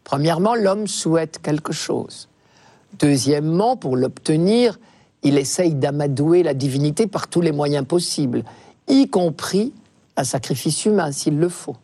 Premièrement, 0.03 0.57
l'homme 0.57 0.89
souhaite 0.89 1.41
quelque 1.41 1.73
chose. 1.73 2.29
Deuxièmement, 2.99 3.77
pour 3.77 3.97
l'obtenir, 3.97 4.77
il 5.23 5.39
essaye 5.39 5.75
d'amadouer 5.75 6.43
la 6.43 6.55
divinité 6.55 7.07
par 7.07 7.29
tous 7.29 7.41
les 7.41 7.53
moyens 7.53 7.87
possibles, 7.87 8.45
y 8.89 9.09
compris 9.09 9.73
un 10.17 10.25
sacrifice 10.25 10.85
humain 10.85 11.13
s'il 11.13 11.39
le 11.39 11.49
faut. 11.49 11.77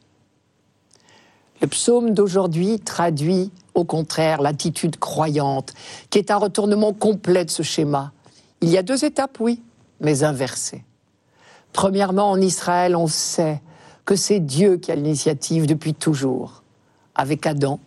Le 1.61 1.67
psaume 1.67 2.13
d'aujourd'hui 2.13 2.79
traduit 2.79 3.51
au 3.75 3.85
contraire 3.85 4.43
l'attitude 4.43 4.99
croyante, 4.99 5.73
qui 6.11 6.19
est 6.19 6.31
un 6.31 6.37
retournement 6.37 6.93
complet 6.93 7.45
de 7.45 7.51
ce 7.51 7.63
schéma. 7.63 8.13
Il 8.61 8.69
y 8.69 8.79
a 8.79 8.83
deux 8.83 9.05
étapes, 9.05 9.39
oui, 9.41 9.63
mais 10.01 10.25
inversées. 10.25 10.85
Premièrement, 11.73 12.31
en 12.31 12.41
Israël, 12.41 12.97
on 12.97 13.07
sait 13.07 13.61
que 14.05 14.17
c'est 14.17 14.41
Dieu 14.41 14.79
qui 14.79 14.91
a 14.91 14.95
l'initiative 14.95 15.67
depuis 15.67 15.95
toujours, 15.95 16.63
avec 17.15 17.47
Adam, 17.47 17.79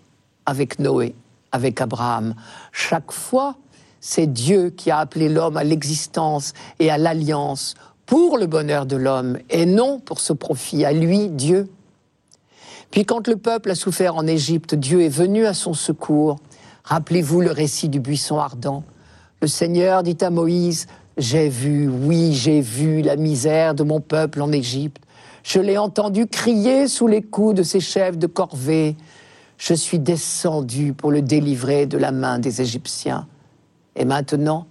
avec 0.45 0.79
Noé, 0.79 1.15
avec 1.51 1.81
Abraham. 1.81 2.35
Chaque 2.71 3.11
fois, 3.11 3.55
c'est 4.01 4.27
Dieu 4.27 4.69
qui 4.69 4.91
a 4.91 4.97
appelé 4.97 5.29
l'homme 5.29 5.55
à 5.55 5.63
l'existence 5.63 6.53
et 6.79 6.89
à 6.89 6.97
l'alliance 6.97 7.75
pour 8.05 8.37
le 8.37 8.47
bonheur 8.47 8.85
de 8.85 8.97
l'homme 8.97 9.37
et 9.49 9.65
non 9.65 9.99
pour 9.99 10.19
ce 10.19 10.33
profit, 10.33 10.83
à 10.83 10.91
lui, 10.91 11.29
Dieu. 11.29 11.69
Puis 12.89 13.05
quand 13.05 13.29
le 13.29 13.37
peuple 13.37 13.71
a 13.71 13.75
souffert 13.75 14.17
en 14.17 14.27
Égypte, 14.27 14.75
Dieu 14.75 15.01
est 15.01 15.09
venu 15.09 15.45
à 15.45 15.53
son 15.53 15.73
secours. 15.73 16.37
Rappelez-vous 16.83 17.39
le 17.39 17.51
récit 17.51 17.87
du 17.87 18.01
buisson 18.01 18.37
ardent. 18.37 18.83
Le 19.41 19.47
Seigneur 19.47 20.03
dit 20.03 20.17
à 20.19 20.29
Moïse, 20.29 20.87
J'ai 21.17 21.47
vu, 21.47 21.87
oui, 21.87 22.33
j'ai 22.33 22.59
vu 22.59 23.01
la 23.01 23.15
misère 23.15 23.75
de 23.75 23.83
mon 23.83 24.01
peuple 24.01 24.41
en 24.41 24.51
Égypte. 24.51 25.01
Je 25.43 25.59
l'ai 25.59 25.77
entendu 25.77 26.27
crier 26.27 26.89
sous 26.89 27.07
les 27.07 27.21
coups 27.21 27.55
de 27.55 27.63
ses 27.63 27.79
chefs 27.79 28.17
de 28.17 28.27
corvée 28.27 28.97
je 29.61 29.75
suis 29.75 29.99
descendu 29.99 30.91
pour 30.91 31.11
le 31.11 31.21
délivrer 31.21 31.85
de 31.85 31.99
la 31.99 32.11
main 32.11 32.39
des 32.39 32.63
Égyptiens. 32.63 33.27
Et 33.95 34.05
maintenant, 34.05 34.67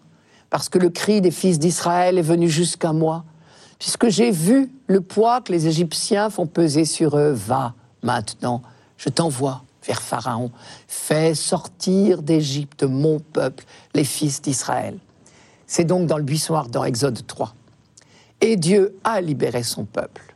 parce 0.50 0.69
que 0.69 0.79
le 0.79 0.91
cri 0.91 1.21
des 1.21 1.31
fils 1.31 1.59
d'Israël 1.59 2.19
est 2.19 2.23
venu 2.23 2.49
jusqu'à 2.49 2.93
moi, 2.93 3.25
puisque 3.79 4.09
j'ai 4.09 4.31
vu 4.31 4.71
le 4.87 5.00
poids 5.00 5.41
que 5.41 5.53
les 5.53 5.67
Égyptiens 5.67 6.31
font 6.31 6.47
peser 6.47 6.85
sur 6.85 7.17
eux, 7.17 7.33
va 7.33 7.75
maintenant, 8.03 8.62
je 8.97 9.09
t'envoie 9.09 9.62
vers 9.87 10.03
Pharaon, 10.03 10.50
fais 10.87 11.35
sortir 11.35 12.23
d'Égypte 12.23 12.83
mon 12.83 13.19
peuple, 13.19 13.65
les 13.95 14.05
fils 14.05 14.43
d'Israël. 14.43 14.99
C'est 15.67 15.85
donc 15.85 16.07
dans 16.07 16.19
le 16.19 16.25
buisson 16.25 16.55
ardent, 16.55 16.85
Exode 16.85 17.27
3. 17.27 17.55
Et 18.41 18.57
Dieu 18.57 18.97
a 19.05 19.21
libéré 19.21 19.62
son 19.62 19.85
peuple. 19.85 20.35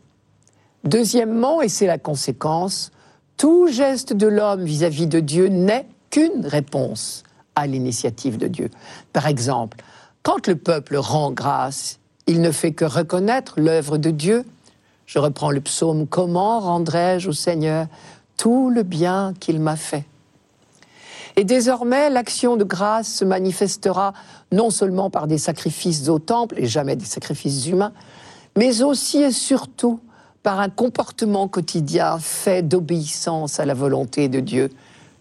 Deuxièmement, 0.85 1.61
et 1.61 1.69
c'est 1.69 1.87
la 1.87 1.99
conséquence, 1.99 2.93
tout 3.37 3.69
geste 3.69 4.13
de 4.13 4.27
l'homme 4.27 4.65
vis-à-vis 4.65 5.07
de 5.07 5.21
Dieu 5.21 5.49
n'est 5.49 5.87
qu'une 6.11 6.47
réponse 6.47 7.25
à 7.55 7.67
l'initiative 7.67 8.39
de 8.39 8.49
Dieu. 8.49 8.71
Par 9.13 9.27
exemple, 9.27 9.79
quand 10.23 10.47
le 10.47 10.57
peuple 10.57 10.97
rend 10.97 11.31
grâce, 11.31 11.99
il 12.27 12.41
ne 12.41 12.51
fait 12.51 12.73
que 12.73 12.85
reconnaître 12.85 13.61
l'œuvre 13.61 13.99
de 13.99 14.11
Dieu. 14.11 14.45
Je 15.07 15.19
reprends 15.19 15.51
le 15.51 15.61
psaume, 15.61 16.07
Comment 16.07 16.61
rendrai-je 16.61 17.29
au 17.29 17.33
Seigneur 17.33 17.87
tout 18.37 18.71
le 18.71 18.83
bien 18.83 19.35
qu'il 19.39 19.61
m'a 19.61 19.77
fait? 19.77 20.05
Et 21.37 21.45
désormais, 21.45 22.11
l'action 22.11 22.57
de 22.57 22.65
grâce 22.65 23.09
se 23.09 23.25
manifestera 23.25 24.13
non 24.53 24.71
seulement 24.71 25.11
par 25.11 25.27
des 25.27 25.39
sacrifices 25.39 26.09
au 26.09 26.19
temple, 26.19 26.55
et 26.59 26.67
jamais 26.67 26.97
des 26.97 27.05
sacrifices 27.05 27.67
humains, 27.67 27.93
mais 28.57 28.83
aussi 28.83 29.19
et 29.19 29.33
surtout 29.33 30.01
par 30.45 30.61
un 30.61 30.69
comportement 30.69 31.49
quotidien 31.49 32.19
fait 32.19 32.63
d'obéissance 32.63 33.59
à 33.59 33.65
la 33.65 33.75
volonté 33.75 34.29
de 34.29 34.41
Dieu. 34.41 34.71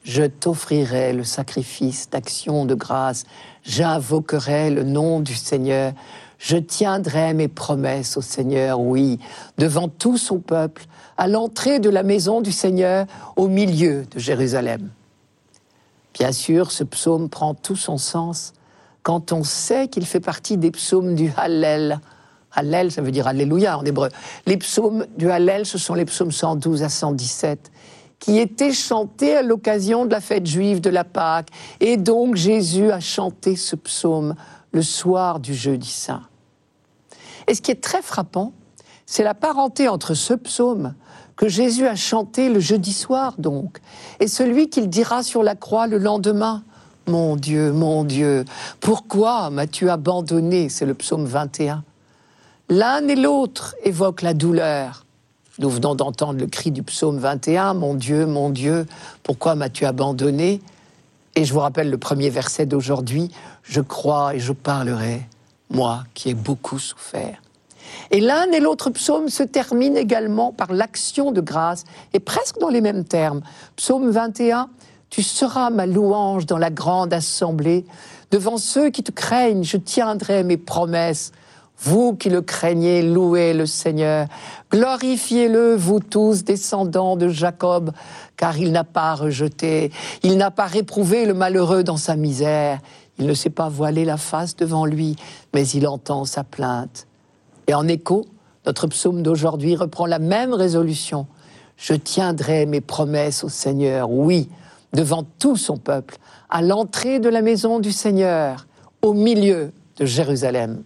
Je 0.03 0.23
t'offrirai 0.23 1.13
le 1.13 1.23
sacrifice 1.23 2.09
d'action 2.09 2.65
de 2.65 2.75
grâce, 2.75 3.23
j'invoquerai 3.63 4.69
le 4.69 4.83
nom 4.83 5.21
du 5.21 5.33
Seigneur, 5.33 5.93
je 6.39 6.57
tiendrai 6.57 7.33
mes 7.33 7.47
promesses 7.47 8.17
au 8.17 8.21
Seigneur, 8.21 8.81
oui, 8.81 9.17
devant 9.57 9.87
tout 9.87 10.17
son 10.17 10.39
peuple, 10.39 10.83
à 11.17 11.29
l'entrée 11.29 11.79
de 11.79 11.89
la 11.89 12.03
maison 12.03 12.41
du 12.41 12.51
Seigneur, 12.51 13.05
au 13.37 13.47
milieu 13.47 14.05
de 14.11 14.19
Jérusalem. 14.19 14.89
Bien 16.13 16.33
sûr, 16.33 16.71
ce 16.71 16.83
psaume 16.83 17.29
prend 17.29 17.53
tout 17.53 17.77
son 17.77 17.97
sens 17.97 18.53
quand 19.03 19.31
on 19.31 19.43
sait 19.43 19.87
qu'il 19.87 20.05
fait 20.05 20.19
partie 20.19 20.57
des 20.57 20.71
psaumes 20.71 21.15
du 21.15 21.31
Hallel, 21.37 21.99
Hallel, 22.55 22.91
ça 22.91 23.01
veut 23.01 23.11
dire 23.11 23.27
Alléluia 23.27 23.77
en 23.77 23.83
hébreu. 23.83 24.09
Les 24.45 24.57
psaumes 24.57 25.05
du 25.17 25.29
Hallel, 25.29 25.65
ce 25.65 25.77
sont 25.77 25.93
les 25.93 26.05
psaumes 26.05 26.31
112 26.31 26.83
à 26.83 26.89
117 26.89 27.71
qui 28.23 28.39
étaient 28.39 28.71
chantés 28.71 29.35
à 29.35 29.41
l'occasion 29.41 30.05
de 30.05 30.11
la 30.11 30.21
fête 30.21 30.47
juive 30.47 30.79
de 30.79 30.89
la 30.89 31.03
Pâque. 31.03 31.49
Et 31.81 31.97
donc 31.97 32.35
Jésus 32.35 32.89
a 32.89 33.01
chanté 33.01 33.57
ce 33.57 33.75
psaume 33.75 34.35
le 34.71 34.81
soir 34.81 35.41
du 35.41 35.53
jeudi 35.53 35.89
saint. 35.89 36.21
Et 37.49 37.53
ce 37.53 37.61
qui 37.61 37.71
est 37.71 37.83
très 37.83 38.01
frappant, 38.01 38.53
c'est 39.05 39.25
la 39.25 39.33
parenté 39.33 39.89
entre 39.89 40.13
ce 40.13 40.33
psaume 40.33 40.93
que 41.35 41.49
Jésus 41.49 41.85
a 41.85 41.97
chanté 41.97 42.47
le 42.47 42.61
jeudi 42.61 42.93
soir 42.93 43.35
donc, 43.39 43.81
et 44.21 44.29
celui 44.29 44.69
qu'il 44.69 44.87
dira 44.87 45.21
sur 45.21 45.43
la 45.43 45.55
croix 45.55 45.87
le 45.87 45.97
lendemain. 45.97 46.63
Mon 47.07 47.35
Dieu, 47.35 47.73
mon 47.73 48.05
Dieu, 48.05 48.45
pourquoi 48.79 49.49
m'as-tu 49.49 49.89
abandonné? 49.89 50.69
C'est 50.69 50.85
le 50.85 50.93
psaume 50.93 51.25
21. 51.25 51.83
L'un 52.69 53.05
et 53.09 53.17
l'autre 53.17 53.75
évoquent 53.83 54.21
la 54.21 54.33
douleur. 54.33 55.02
Nous 55.59 55.69
venons 55.69 55.93
d'entendre 55.93 56.39
le 56.39 56.47
cri 56.47 56.71
du 56.71 56.81
psaume 56.81 57.19
21, 57.19 57.75
Mon 57.75 57.93
Dieu, 57.93 58.25
mon 58.25 58.49
Dieu, 58.49 58.87
pourquoi 59.21 59.53
m'as-tu 59.53 59.85
abandonné? 59.85 60.61
Et 61.35 61.45
je 61.45 61.53
vous 61.53 61.59
rappelle 61.59 61.91
le 61.91 61.97
premier 61.99 62.31
verset 62.31 62.65
d'aujourd'hui, 62.65 63.29
Je 63.61 63.79
crois 63.79 64.33
et 64.33 64.39
je 64.39 64.51
parlerai, 64.51 65.21
moi 65.69 66.05
qui 66.15 66.29
ai 66.29 66.33
beaucoup 66.33 66.79
souffert. 66.79 67.39
Et 68.09 68.19
l'un 68.19 68.51
et 68.51 68.59
l'autre 68.59 68.89
psaume 68.89 69.29
se 69.29 69.43
terminent 69.43 69.95
également 69.95 70.51
par 70.51 70.73
l'action 70.73 71.31
de 71.31 71.39
grâce, 71.39 71.83
et 72.13 72.19
presque 72.19 72.57
dans 72.57 72.69
les 72.69 72.81
mêmes 72.81 73.03
termes. 73.03 73.41
Psaume 73.75 74.09
21, 74.09 74.69
Tu 75.11 75.21
seras 75.21 75.69
ma 75.69 75.85
louange 75.85 76.47
dans 76.47 76.57
la 76.57 76.71
grande 76.71 77.13
assemblée. 77.13 77.85
Devant 78.31 78.57
ceux 78.57 78.89
qui 78.89 79.03
te 79.03 79.11
craignent, 79.11 79.63
je 79.63 79.77
tiendrai 79.77 80.43
mes 80.43 80.57
promesses. 80.57 81.31
Vous 81.79 82.15
qui 82.15 82.29
le 82.29 82.41
craignez, 82.41 83.01
louez 83.01 83.53
le 83.53 83.65
Seigneur. 83.65 84.27
Glorifiez-le, 84.71 85.75
vous 85.75 85.99
tous, 85.99 86.43
descendants 86.43 87.17
de 87.17 87.27
Jacob, 87.27 87.91
car 88.37 88.57
il 88.57 88.71
n'a 88.71 88.83
pas 88.83 89.15
rejeté, 89.15 89.91
il 90.23 90.37
n'a 90.37 90.51
pas 90.51 90.65
réprouvé 90.65 91.25
le 91.25 91.33
malheureux 91.33 91.83
dans 91.83 91.97
sa 91.97 92.15
misère. 92.15 92.79
Il 93.19 93.27
ne 93.27 93.33
s'est 93.33 93.49
pas 93.49 93.69
voilé 93.69 94.05
la 94.05 94.17
face 94.17 94.55
devant 94.55 94.85
lui, 94.85 95.15
mais 95.53 95.67
il 95.67 95.87
entend 95.87 96.25
sa 96.25 96.43
plainte. 96.43 97.05
Et 97.67 97.73
en 97.73 97.87
écho, 97.87 98.25
notre 98.65 98.87
psaume 98.87 99.21
d'aujourd'hui 99.21 99.75
reprend 99.75 100.05
la 100.05 100.19
même 100.19 100.53
résolution. 100.53 101.27
Je 101.77 101.93
tiendrai 101.93 102.65
mes 102.65 102.81
promesses 102.81 103.43
au 103.43 103.49
Seigneur, 103.49 104.09
oui, 104.09 104.49
devant 104.93 105.23
tout 105.39 105.57
son 105.57 105.77
peuple, 105.77 106.17
à 106.49 106.61
l'entrée 106.61 107.19
de 107.19 107.29
la 107.29 107.41
maison 107.41 107.79
du 107.79 107.91
Seigneur, 107.91 108.67
au 109.01 109.13
milieu 109.13 109.71
de 109.97 110.05
Jérusalem. 110.05 110.83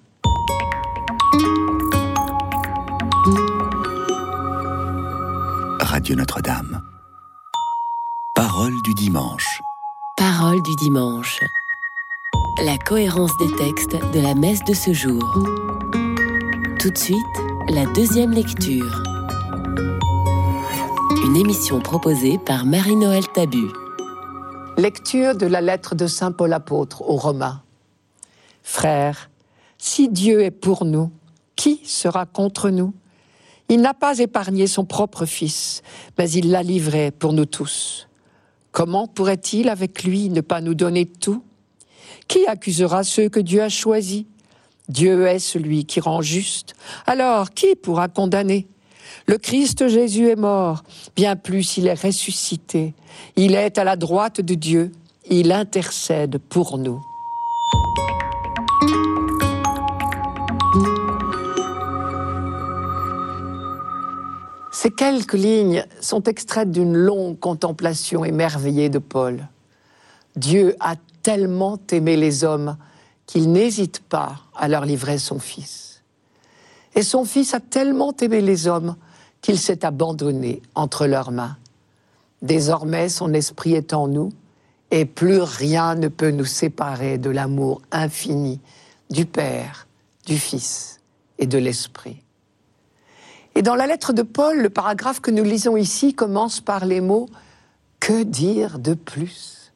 Radio 6.07 6.19
Notre-Dame. 6.19 6.81
Parole 8.33 8.71
du 8.85 8.93
dimanche. 8.93 9.61
Parole 10.15 10.61
du 10.61 10.73
dimanche. 10.77 11.41
La 12.63 12.77
cohérence 12.77 13.37
des 13.39 13.53
textes 13.57 13.97
de 14.13 14.21
la 14.21 14.33
messe 14.33 14.63
de 14.63 14.73
ce 14.73 14.93
jour. 14.93 15.21
Tout 16.79 16.91
de 16.91 16.97
suite, 16.97 17.17
la 17.67 17.85
deuxième 17.87 18.31
lecture. 18.31 19.03
Une 21.25 21.35
émission 21.35 21.81
proposée 21.81 22.37
par 22.37 22.65
Marie-Noël 22.65 23.27
Tabu. 23.33 23.67
Lecture 24.77 25.35
de 25.35 25.45
la 25.45 25.59
lettre 25.59 25.93
de 25.93 26.07
Saint 26.07 26.31
Paul 26.31 26.53
apôtre 26.53 27.01
aux 27.01 27.17
Romains. 27.17 27.61
Frères, 28.63 29.29
si 29.77 30.07
Dieu 30.07 30.41
est 30.41 30.51
pour 30.51 30.85
nous, 30.85 31.11
qui 31.57 31.81
sera 31.83 32.25
contre 32.25 32.69
nous? 32.69 32.93
Il 33.69 33.81
n'a 33.81 33.93
pas 33.93 34.19
épargné 34.19 34.67
son 34.67 34.85
propre 34.85 35.25
Fils, 35.25 35.81
mais 36.17 36.29
il 36.31 36.51
l'a 36.51 36.63
livré 36.63 37.11
pour 37.11 37.33
nous 37.33 37.45
tous. 37.45 38.07
Comment 38.71 39.07
pourrait-il 39.07 39.69
avec 39.69 40.03
lui 40.03 40.29
ne 40.29 40.41
pas 40.41 40.61
nous 40.61 40.73
donner 40.73 41.05
tout? 41.05 41.43
Qui 42.27 42.45
accusera 42.47 43.03
ceux 43.03 43.29
que 43.29 43.39
Dieu 43.39 43.61
a 43.61 43.69
choisis? 43.69 44.25
Dieu 44.87 45.27
est 45.27 45.39
celui 45.39 45.85
qui 45.85 45.99
rend 45.99 46.21
juste. 46.21 46.75
Alors, 47.05 47.51
qui 47.51 47.75
pourra 47.75 48.07
condamner? 48.07 48.67
Le 49.25 49.37
Christ 49.37 49.89
Jésus 49.89 50.29
est 50.29 50.37
mort, 50.37 50.83
bien 51.15 51.35
plus 51.35 51.77
il 51.77 51.87
est 51.87 52.01
ressuscité. 52.01 52.93
Il 53.35 53.55
est 53.55 53.77
à 53.77 53.83
la 53.83 53.97
droite 53.97 54.39
de 54.39 54.53
Dieu, 54.53 54.91
il 55.29 55.51
intercède 55.51 56.37
pour 56.37 56.77
nous. 56.77 57.01
Ces 64.79 64.91
quelques 64.91 65.33
lignes 65.33 65.83
sont 66.01 66.21
extraites 66.25 66.69
d'une 66.69 66.95
longue 66.95 67.39
contemplation 67.39 68.23
émerveillée 68.23 68.89
de 68.89 68.99
Paul. 68.99 69.47
Dieu 70.35 70.75
a 70.79 70.93
tellement 71.23 71.79
aimé 71.91 72.15
les 72.15 72.43
hommes 72.43 72.77
qu'il 73.25 73.51
n'hésite 73.51 74.01
pas 74.01 74.35
à 74.55 74.67
leur 74.67 74.85
livrer 74.85 75.17
son 75.17 75.39
Fils. 75.39 76.03
Et 76.93 77.01
son 77.01 77.25
Fils 77.25 77.55
a 77.55 77.59
tellement 77.59 78.13
aimé 78.21 78.39
les 78.39 78.67
hommes 78.67 78.95
qu'il 79.41 79.57
s'est 79.57 79.83
abandonné 79.83 80.61
entre 80.75 81.07
leurs 81.07 81.31
mains. 81.31 81.57
Désormais, 82.43 83.09
son 83.09 83.33
esprit 83.33 83.73
est 83.73 83.95
en 83.95 84.07
nous, 84.07 84.29
et 84.91 85.05
plus 85.05 85.41
rien 85.41 85.95
ne 85.95 86.07
peut 86.07 86.29
nous 86.29 86.45
séparer 86.45 87.17
de 87.17 87.31
l'amour 87.31 87.81
infini 87.91 88.61
du 89.09 89.25
Père, 89.25 89.87
du 90.27 90.37
Fils 90.37 91.01
et 91.39 91.47
de 91.47 91.57
l'Esprit. 91.57 92.21
Et 93.57 93.63
dans 93.63 93.73
la 93.73 93.87
lettre 93.87 94.13
de 94.13 94.21
Paul, 94.21 94.61
le 94.61 94.69
paragraphe 94.69 95.19
que 95.19 95.31
nous 95.31 95.43
lisons 95.43 95.77
ici 95.77 96.13
commence 96.13 96.61
par 96.61 96.85
les 96.85 97.01
mots 97.01 97.27
Que 97.99 98.21
dire 98.21 98.77
de 98.77 98.93
plus? 98.93 99.73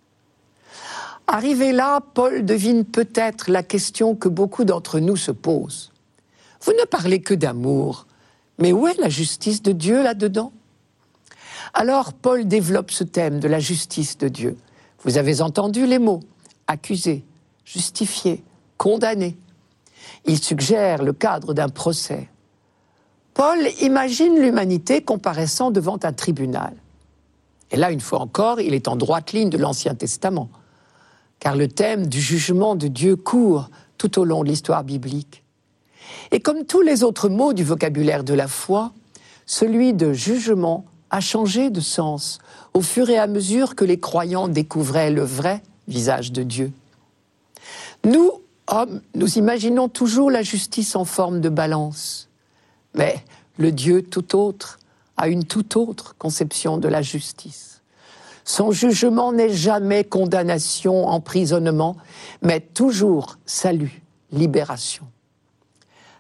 Arrivé 1.26 1.72
là, 1.72 2.00
Paul 2.14 2.46
devine 2.46 2.86
peut-être 2.86 3.50
la 3.50 3.64
question 3.64 4.16
que 4.16 4.30
beaucoup 4.30 4.66
d'entre 4.66 5.00
nous 5.00 5.18
se 5.18 5.32
posent. 5.32 5.92
Vous 6.62 6.74
ne 6.74 6.86
parlez 6.86 7.24
que 7.24 7.34
d'amour, 7.34 8.06
mais 8.60 8.72
où 8.72 8.86
est 8.86 9.00
la 9.00 9.10
justice 9.10 9.64
de 9.64 9.72
Dieu 9.72 10.04
là-dedans? 10.04 10.52
Alors 11.74 12.14
Paul 12.14 12.48
développe 12.48 12.92
ce 12.92 13.04
thème 13.04 13.40
de 13.40 13.48
la 13.48 13.60
justice 13.60 14.16
de 14.20 14.28
Dieu. 14.28 14.58
Vous 15.04 15.18
avez 15.18 15.42
entendu 15.42 15.88
les 15.88 15.98
mots 15.98 16.20
accuser, 16.68 17.26
justifier, 17.66 18.44
condamner. 18.78 19.36
Il 20.26 20.38
suggère 20.38 21.02
le 21.02 21.14
cadre 21.14 21.56
d'un 21.56 21.70
procès. 21.70 22.30
Paul 23.42 23.68
imagine 23.82 24.40
l'humanité 24.40 25.02
comparaissant 25.02 25.72
devant 25.72 25.98
un 26.04 26.14
tribunal. 26.14 26.76
Et 27.72 27.76
là, 27.76 27.90
une 27.90 28.00
fois 28.00 28.20
encore, 28.20 28.62
il 28.62 28.76
est 28.76 28.88
en 28.88 28.96
droite 28.96 29.32
ligne 29.32 29.50
de 29.50 29.58
l'Ancien 29.58 29.96
Testament 29.96 30.52
car 31.40 31.56
le 31.56 31.68
thème 31.68 32.06
du 32.06 32.22
jugement 32.22 32.76
de 32.76 32.88
Dieu 32.88 33.16
court 33.16 33.72
tout 33.98 34.20
au 34.20 34.26
long 34.26 34.44
de 34.44 34.50
l'histoire 34.50 34.84
biblique. 34.84 35.44
Et 36.30 36.40
comme 36.40 36.66
tous 36.66 36.82
les 36.82 37.02
autres 37.02 37.30
mots 37.30 37.54
du 37.54 37.64
vocabulaire 37.64 38.24
de 38.24 38.36
la 38.36 38.48
foi, 38.48 38.92
celui 39.48 39.96
de 39.96 40.14
jugement 40.14 40.86
a 41.10 41.20
changé 41.20 41.72
de 41.72 41.82
sens 41.82 42.38
au 42.76 42.82
fur 42.82 43.10
et 43.10 43.18
à 43.18 43.26
mesure 43.26 43.74
que 43.74 43.86
les 43.86 44.00
croyants 44.00 44.50
découvraient 44.50 45.10
le 45.10 45.24
vrai 45.24 45.64
visage 45.88 46.32
de 46.32 46.44
Dieu. 46.44 46.72
Nous, 48.04 48.34
hommes, 48.68 49.02
nous 49.16 49.40
imaginons 49.40 49.90
toujours 49.90 50.30
la 50.30 50.44
justice 50.44 50.96
en 50.96 51.06
forme 51.06 51.42
de 51.42 51.50
balance, 51.50 52.28
mais 52.94 53.24
le 53.58 53.72
Dieu 53.72 54.02
tout 54.04 54.36
autre 54.36 54.80
a 55.18 55.28
une 55.28 55.46
toute 55.46 55.76
autre 55.76 56.16
conception 56.18 56.78
de 56.78 56.88
la 56.88 57.02
justice. 57.02 57.82
Son 58.44 58.72
jugement 58.72 59.32
n'est 59.32 59.54
jamais 59.54 60.04
condamnation, 60.04 61.08
emprisonnement, 61.08 61.96
mais 62.42 62.60
toujours 62.60 63.38
salut, 63.46 64.02
libération. 64.32 65.06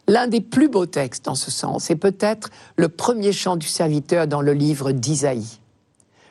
L'un 0.07 0.27
des 0.27 0.41
plus 0.41 0.67
beaux 0.67 0.86
textes 0.86 1.25
dans 1.25 1.36
ce 1.36 1.51
sens 1.51 1.89
est 1.89 1.95
peut-être 1.95 2.49
le 2.75 2.89
premier 2.89 3.31
chant 3.31 3.55
du 3.55 3.67
serviteur 3.67 4.27
dans 4.27 4.41
le 4.41 4.53
livre 4.53 4.91
d'Isaïe. 4.91 5.60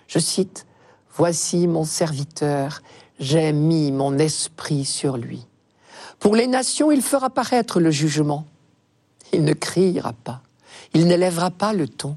Je 0.06 0.18
cite 0.18 0.66
Voici 1.12 1.66
mon 1.66 1.84
serviteur, 1.84 2.82
j'ai 3.18 3.52
mis 3.52 3.90
mon 3.92 4.18
esprit 4.18 4.84
sur 4.84 5.16
lui. 5.16 5.46
Pour 6.18 6.36
les 6.36 6.46
nations, 6.46 6.92
il 6.92 7.02
fera 7.02 7.30
paraître 7.30 7.80
le 7.80 7.90
jugement. 7.90 8.46
Il 9.32 9.44
ne 9.44 9.52
criera 9.52 10.12
pas, 10.12 10.42
il 10.94 11.06
n'élèvera 11.06 11.50
pas 11.50 11.72
le 11.72 11.88
ton. 11.88 12.16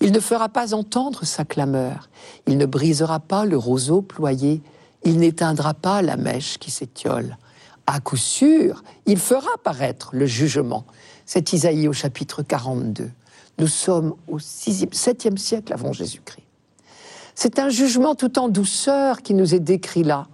Il 0.00 0.12
ne 0.12 0.20
fera 0.20 0.48
pas 0.48 0.74
entendre 0.74 1.24
sa 1.24 1.44
clameur, 1.44 2.08
il 2.46 2.58
ne 2.58 2.66
brisera 2.66 3.20
pas 3.20 3.44
le 3.44 3.56
roseau 3.56 4.02
ployé, 4.02 4.60
il 5.04 5.18
n'éteindra 5.18 5.74
pas 5.74 6.02
la 6.02 6.16
mèche 6.16 6.58
qui 6.58 6.70
s'étiole. 6.70 7.36
À 7.86 8.00
coup 8.00 8.16
sûr, 8.16 8.82
il 9.06 9.18
fera 9.18 9.50
paraître 9.62 10.10
le 10.12 10.26
jugement. 10.26 10.84
C'est 11.24 11.52
Isaïe 11.52 11.88
au 11.88 11.92
chapitre 11.92 12.42
42. 12.42 13.10
Nous 13.58 13.66
sommes 13.68 14.14
au 14.26 14.38
6e, 14.38 14.92
7e 14.92 15.36
siècle 15.36 15.72
avant 15.72 15.92
Jésus-Christ. 15.92 16.44
C'est 17.34 17.58
un 17.58 17.68
jugement 17.68 18.14
tout 18.14 18.38
en 18.38 18.48
douceur 18.48 19.22
qui 19.22 19.34
nous 19.34 19.54
est 19.54 19.60
décrit 19.60 20.02
là. 20.02 20.26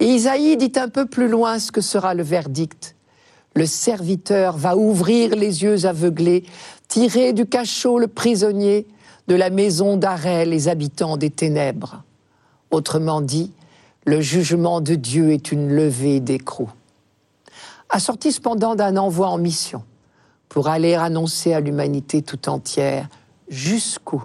Et 0.00 0.06
Isaïe 0.06 0.56
dit 0.56 0.72
un 0.76 0.88
peu 0.88 1.06
plus 1.06 1.28
loin 1.28 1.58
ce 1.58 1.70
que 1.70 1.80
sera 1.80 2.14
le 2.14 2.22
verdict. 2.22 2.96
Le 3.54 3.66
serviteur 3.66 4.56
va 4.56 4.76
ouvrir 4.76 5.36
les 5.36 5.62
yeux 5.62 5.84
aveuglés 5.84 6.44
tirer 6.88 7.32
du 7.32 7.46
cachot 7.46 7.98
le 7.98 8.08
prisonnier, 8.08 8.86
de 9.28 9.34
la 9.34 9.50
maison 9.50 9.96
d'arrêt 9.96 10.44
les 10.46 10.68
habitants 10.68 11.16
des 11.16 11.30
ténèbres. 11.30 12.02
Autrement 12.70 13.20
dit, 13.20 13.52
le 14.04 14.20
jugement 14.20 14.80
de 14.80 14.94
Dieu 14.94 15.30
est 15.30 15.52
une 15.52 15.68
levée 15.68 16.20
d'écrou. 16.20 16.68
Assorti 17.88 18.32
cependant 18.32 18.74
d'un 18.74 18.96
envoi 18.96 19.28
en 19.28 19.38
mission 19.38 19.84
pour 20.48 20.68
aller 20.68 20.94
annoncer 20.94 21.54
à 21.54 21.60
l'humanité 21.60 22.22
tout 22.22 22.48
entière 22.48 23.08
jusqu'où 23.48 24.22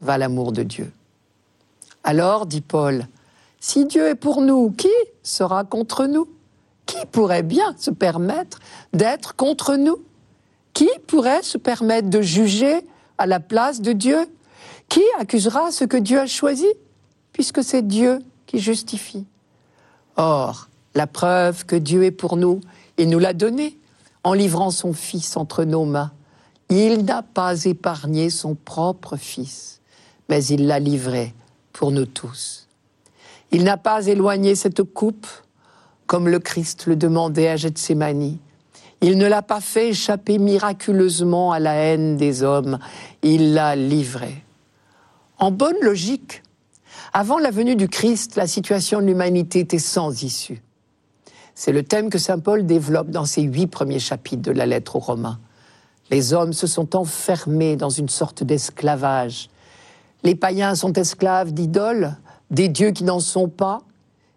va 0.00 0.18
l'amour 0.18 0.52
de 0.52 0.62
Dieu. 0.62 0.92
Alors, 2.04 2.46
dit 2.46 2.60
Paul, 2.60 3.06
si 3.58 3.84
Dieu 3.84 4.08
est 4.08 4.14
pour 4.14 4.42
nous, 4.42 4.70
qui 4.70 4.92
sera 5.22 5.64
contre 5.64 6.06
nous? 6.06 6.28
Qui 6.86 7.04
pourrait 7.10 7.42
bien 7.42 7.74
se 7.78 7.90
permettre 7.90 8.60
d'être 8.92 9.34
contre 9.34 9.76
nous? 9.76 9.98
Qui 10.72 10.88
pourrait 11.06 11.42
se 11.42 11.58
permettre 11.58 12.08
de 12.08 12.22
juger 12.22 12.86
à 13.18 13.26
la 13.26 13.40
place 13.40 13.80
de 13.80 13.92
Dieu? 13.92 14.28
Qui 14.88 15.02
accusera 15.18 15.72
ce 15.72 15.84
que 15.84 15.96
Dieu 15.96 16.20
a 16.20 16.26
choisi 16.26 16.66
Puisque 17.32 17.62
c'est 17.62 17.86
Dieu 17.86 18.20
qui 18.46 18.60
justifie? 18.60 19.26
Or, 20.16 20.68
la 20.94 21.06
preuve 21.06 21.66
que 21.66 21.76
Dieu 21.76 22.04
est 22.04 22.10
pour 22.10 22.36
nous, 22.36 22.60
il 22.96 23.08
nous 23.10 23.18
l'a 23.18 23.34
donnée 23.34 23.78
en 24.24 24.32
livrant 24.32 24.70
son 24.70 24.92
Fils 24.92 25.36
entre 25.36 25.64
nos 25.64 25.84
mains. 25.84 26.12
Il 26.68 27.04
n'a 27.04 27.22
pas 27.22 27.64
épargné 27.64 28.30
son 28.30 28.54
propre 28.54 29.16
Fils, 29.16 29.80
mais 30.28 30.44
il 30.44 30.66
l'a 30.66 30.78
livré 30.78 31.34
pour 31.72 31.90
nous 31.90 32.06
tous. 32.06 32.66
Il 33.52 33.62
n'a 33.62 33.76
pas 33.76 34.06
éloigné 34.06 34.54
cette 34.54 34.82
coupe, 34.82 35.26
comme 36.06 36.28
le 36.28 36.38
Christ 36.38 36.86
le 36.86 36.96
demandait 36.96 37.48
à 37.48 37.56
Gethsemane. 37.56 38.38
Il 39.00 39.18
ne 39.18 39.26
l'a 39.26 39.42
pas 39.42 39.60
fait 39.60 39.90
échapper 39.90 40.38
miraculeusement 40.38 41.52
à 41.52 41.58
la 41.58 41.74
haine 41.74 42.16
des 42.16 42.42
hommes, 42.42 42.78
il 43.22 43.54
l'a 43.54 43.76
livré. 43.76 44.42
En 45.38 45.50
bonne 45.50 45.76
logique, 45.82 46.42
avant 47.12 47.38
la 47.38 47.50
venue 47.50 47.76
du 47.76 47.88
Christ, 47.88 48.36
la 48.36 48.46
situation 48.46 49.00
de 49.00 49.06
l'humanité 49.06 49.60
était 49.60 49.78
sans 49.78 50.22
issue. 50.22 50.62
C'est 51.54 51.72
le 51.72 51.82
thème 51.82 52.10
que 52.10 52.18
Saint 52.18 52.38
Paul 52.38 52.66
développe 52.66 53.10
dans 53.10 53.24
ses 53.24 53.42
huit 53.42 53.66
premiers 53.66 53.98
chapitres 53.98 54.42
de 54.42 54.52
la 54.52 54.66
lettre 54.66 54.96
aux 54.96 55.00
Romains. 55.00 55.38
Les 56.10 56.32
hommes 56.32 56.52
se 56.52 56.66
sont 56.66 56.94
enfermés 56.94 57.76
dans 57.76 57.90
une 57.90 58.08
sorte 58.08 58.44
d'esclavage. 58.44 59.48
Les 60.22 60.34
païens 60.34 60.74
sont 60.74 60.92
esclaves 60.92 61.52
d'idoles, 61.52 62.16
des 62.50 62.68
dieux 62.68 62.90
qui 62.90 63.04
n'en 63.04 63.20
sont 63.20 63.48
pas, 63.48 63.80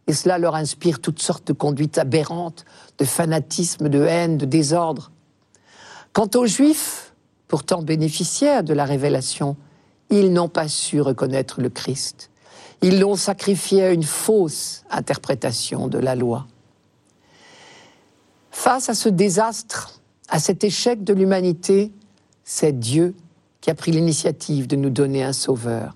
et 0.09 0.13
cela 0.13 0.39
leur 0.39 0.55
inspire 0.55 1.01
toutes 1.01 1.21
sortes 1.21 1.45
de 1.45 1.53
conduites 1.53 1.99
aberrantes, 1.99 2.65
de 2.97 3.05
fanatisme, 3.05 3.89
de 3.89 4.01
haine, 4.01 4.39
de 4.39 4.45
désordre. 4.47 5.11
Quant 6.13 6.27
aux 6.33 6.47
Juifs, 6.47 7.13
pourtant 7.47 7.83
bénéficiaires 7.83 8.63
de 8.63 8.73
la 8.73 8.85
révélation, 8.85 9.55
ils 10.09 10.33
n'ont 10.33 10.49
pas 10.49 10.67
su 10.67 10.99
reconnaître 10.99 11.61
le 11.61 11.69
Christ. 11.69 12.31
Ils 12.81 12.99
l'ont 12.99 13.15
sacrifié 13.15 13.83
à 13.83 13.91
une 13.91 14.01
fausse 14.01 14.83
interprétation 14.89 15.87
de 15.87 15.99
la 15.99 16.15
loi. 16.15 16.47
Face 18.49 18.89
à 18.89 18.95
ce 18.95 19.09
désastre, 19.09 20.01
À 20.31 20.39
cet 20.39 20.63
échec 20.63 21.03
de 21.03 21.13
l'humanité, 21.13 21.91
c'est 22.43 22.79
Dieu 22.79 23.15
qui 23.61 23.69
a 23.69 23.75
pris 23.75 23.91
l'initiative 23.91 24.65
de 24.65 24.75
nous 24.75 24.91
donner 24.91 25.23
un 25.23 25.33
sauveur. 25.33 25.95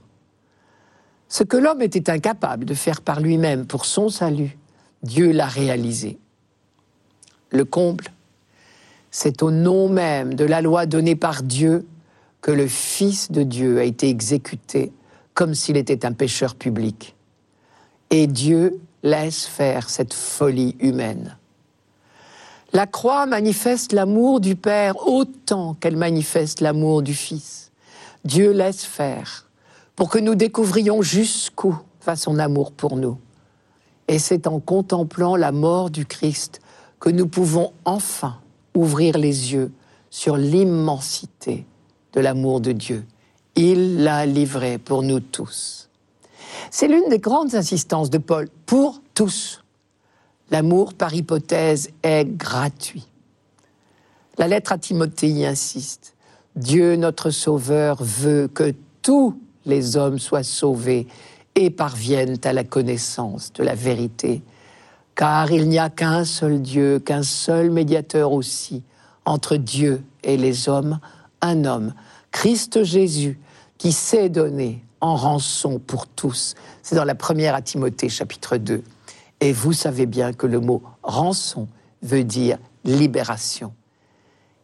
Ce 1.33 1.43
que 1.43 1.57
l'homme 1.57 1.81
était 1.81 2.11
incapable 2.11 2.63
de 2.63 2.75
faire 2.75 3.01
par 3.01 3.19
lui-même 3.19 3.65
pour 3.65 3.85
son 3.85 4.09
salut, 4.09 4.55
Dieu 5.01 5.31
l'a 5.31 5.47
réalisé. 5.47 6.19
Le 7.49 7.65
comble, 7.65 8.05
c'est 9.09 9.41
au 9.41 9.49
nom 9.49 9.89
même 9.89 10.35
de 10.35 10.45
la 10.45 10.61
loi 10.61 10.85
donnée 10.85 11.15
par 11.15 11.41
Dieu 11.41 11.87
que 12.41 12.51
le 12.51 12.67
Fils 12.67 13.31
de 13.31 13.41
Dieu 13.41 13.79
a 13.79 13.83
été 13.83 14.09
exécuté 14.09 14.93
comme 15.33 15.55
s'il 15.55 15.75
était 15.75 16.05
un 16.05 16.11
pécheur 16.11 16.53
public. 16.53 17.15
Et 18.11 18.27
Dieu 18.27 18.79
laisse 19.01 19.47
faire 19.47 19.89
cette 19.89 20.13
folie 20.13 20.75
humaine. 20.81 21.35
La 22.73 22.85
croix 22.85 23.25
manifeste 23.25 23.91
l'amour 23.91 24.39
du 24.39 24.55
Père 24.55 25.07
autant 25.07 25.73
qu'elle 25.73 25.97
manifeste 25.97 26.61
l'amour 26.61 27.01
du 27.01 27.15
Fils. 27.15 27.71
Dieu 28.23 28.51
laisse 28.51 28.85
faire 28.85 29.47
pour 29.95 30.09
que 30.09 30.19
nous 30.19 30.35
découvrions 30.35 31.01
jusqu'où 31.01 31.77
va 32.05 32.15
son 32.15 32.39
amour 32.39 32.71
pour 32.71 32.97
nous. 32.97 33.17
Et 34.07 34.19
c'est 34.19 34.47
en 34.47 34.59
contemplant 34.59 35.35
la 35.35 35.51
mort 35.51 35.89
du 35.89 36.05
Christ 36.05 36.59
que 36.99 37.09
nous 37.09 37.27
pouvons 37.27 37.73
enfin 37.85 38.37
ouvrir 38.75 39.17
les 39.17 39.53
yeux 39.53 39.71
sur 40.09 40.37
l'immensité 40.37 41.65
de 42.13 42.19
l'amour 42.19 42.61
de 42.61 42.71
Dieu. 42.71 43.05
Il 43.55 44.03
l'a 44.03 44.25
livré 44.25 44.77
pour 44.77 45.03
nous 45.03 45.19
tous. 45.19 45.89
C'est 46.71 46.87
l'une 46.87 47.09
des 47.09 47.19
grandes 47.19 47.55
insistances 47.55 48.09
de 48.09 48.17
Paul, 48.17 48.49
pour 48.65 49.01
tous. 49.13 49.63
L'amour, 50.51 50.93
par 50.93 51.13
hypothèse, 51.13 51.89
est 52.03 52.25
gratuit. 52.25 53.07
La 54.37 54.47
lettre 54.47 54.71
à 54.71 54.77
Timothée 54.77 55.29
y 55.29 55.45
insiste. 55.45 56.15
Dieu, 56.55 56.95
notre 56.95 57.29
Sauveur, 57.29 57.97
veut 58.01 58.47
que 58.47 58.73
tous 59.01 59.35
les 59.65 59.97
hommes 59.97 60.19
soient 60.19 60.43
sauvés 60.43 61.07
et 61.55 61.69
parviennent 61.69 62.37
à 62.43 62.53
la 62.53 62.63
connaissance 62.63 63.53
de 63.53 63.63
la 63.63 63.75
vérité 63.75 64.41
car 65.15 65.51
il 65.51 65.69
n'y 65.69 65.79
a 65.79 65.89
qu'un 65.89 66.25
seul 66.25 66.61
Dieu, 66.61 66.99
qu'un 66.99 67.23
seul 67.23 67.69
médiateur 67.69 68.31
aussi 68.31 68.83
entre 69.25 69.55
Dieu 69.55 70.03
et 70.23 70.37
les 70.37 70.69
hommes, 70.69 70.99
un 71.41 71.65
homme, 71.65 71.93
Christ 72.31 72.83
Jésus, 72.83 73.39
qui 73.77 73.91
s'est 73.91 74.29
donné 74.29 74.83
en 75.01 75.15
rançon 75.15 75.79
pour 75.79 76.07
tous. 76.07 76.55
C'est 76.81 76.95
dans 76.95 77.03
la 77.03 77.15
première 77.15 77.55
à 77.55 77.61
Timothée 77.61 78.09
chapitre 78.09 78.57
2. 78.57 78.83
Et 79.41 79.51
vous 79.51 79.73
savez 79.73 80.05
bien 80.05 80.33
que 80.33 80.47
le 80.47 80.59
mot 80.59 80.81
rançon 81.03 81.67
veut 82.01 82.23
dire 82.23 82.57
libération. 82.85 83.73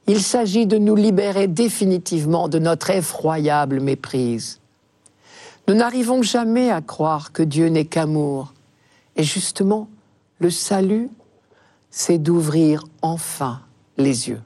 Il 0.08 0.22
s'agit 0.22 0.66
de 0.66 0.78
nous 0.78 0.96
libérer 0.96 1.48
définitivement 1.48 2.48
de 2.48 2.58
notre 2.58 2.90
effroyable 2.90 3.80
méprise. 3.80 4.59
Nous 5.70 5.76
n'arrivons 5.76 6.24
jamais 6.24 6.72
à 6.72 6.82
croire 6.82 7.32
que 7.32 7.44
Dieu 7.44 7.68
n'est 7.68 7.86
qu'amour. 7.86 8.56
Et 9.16 9.22
justement, 9.22 9.88
le 10.40 10.50
salut, 10.50 11.12
c'est 11.92 12.18
d'ouvrir 12.18 12.86
enfin 13.04 13.62
les 13.96 14.30
yeux. 14.30 14.42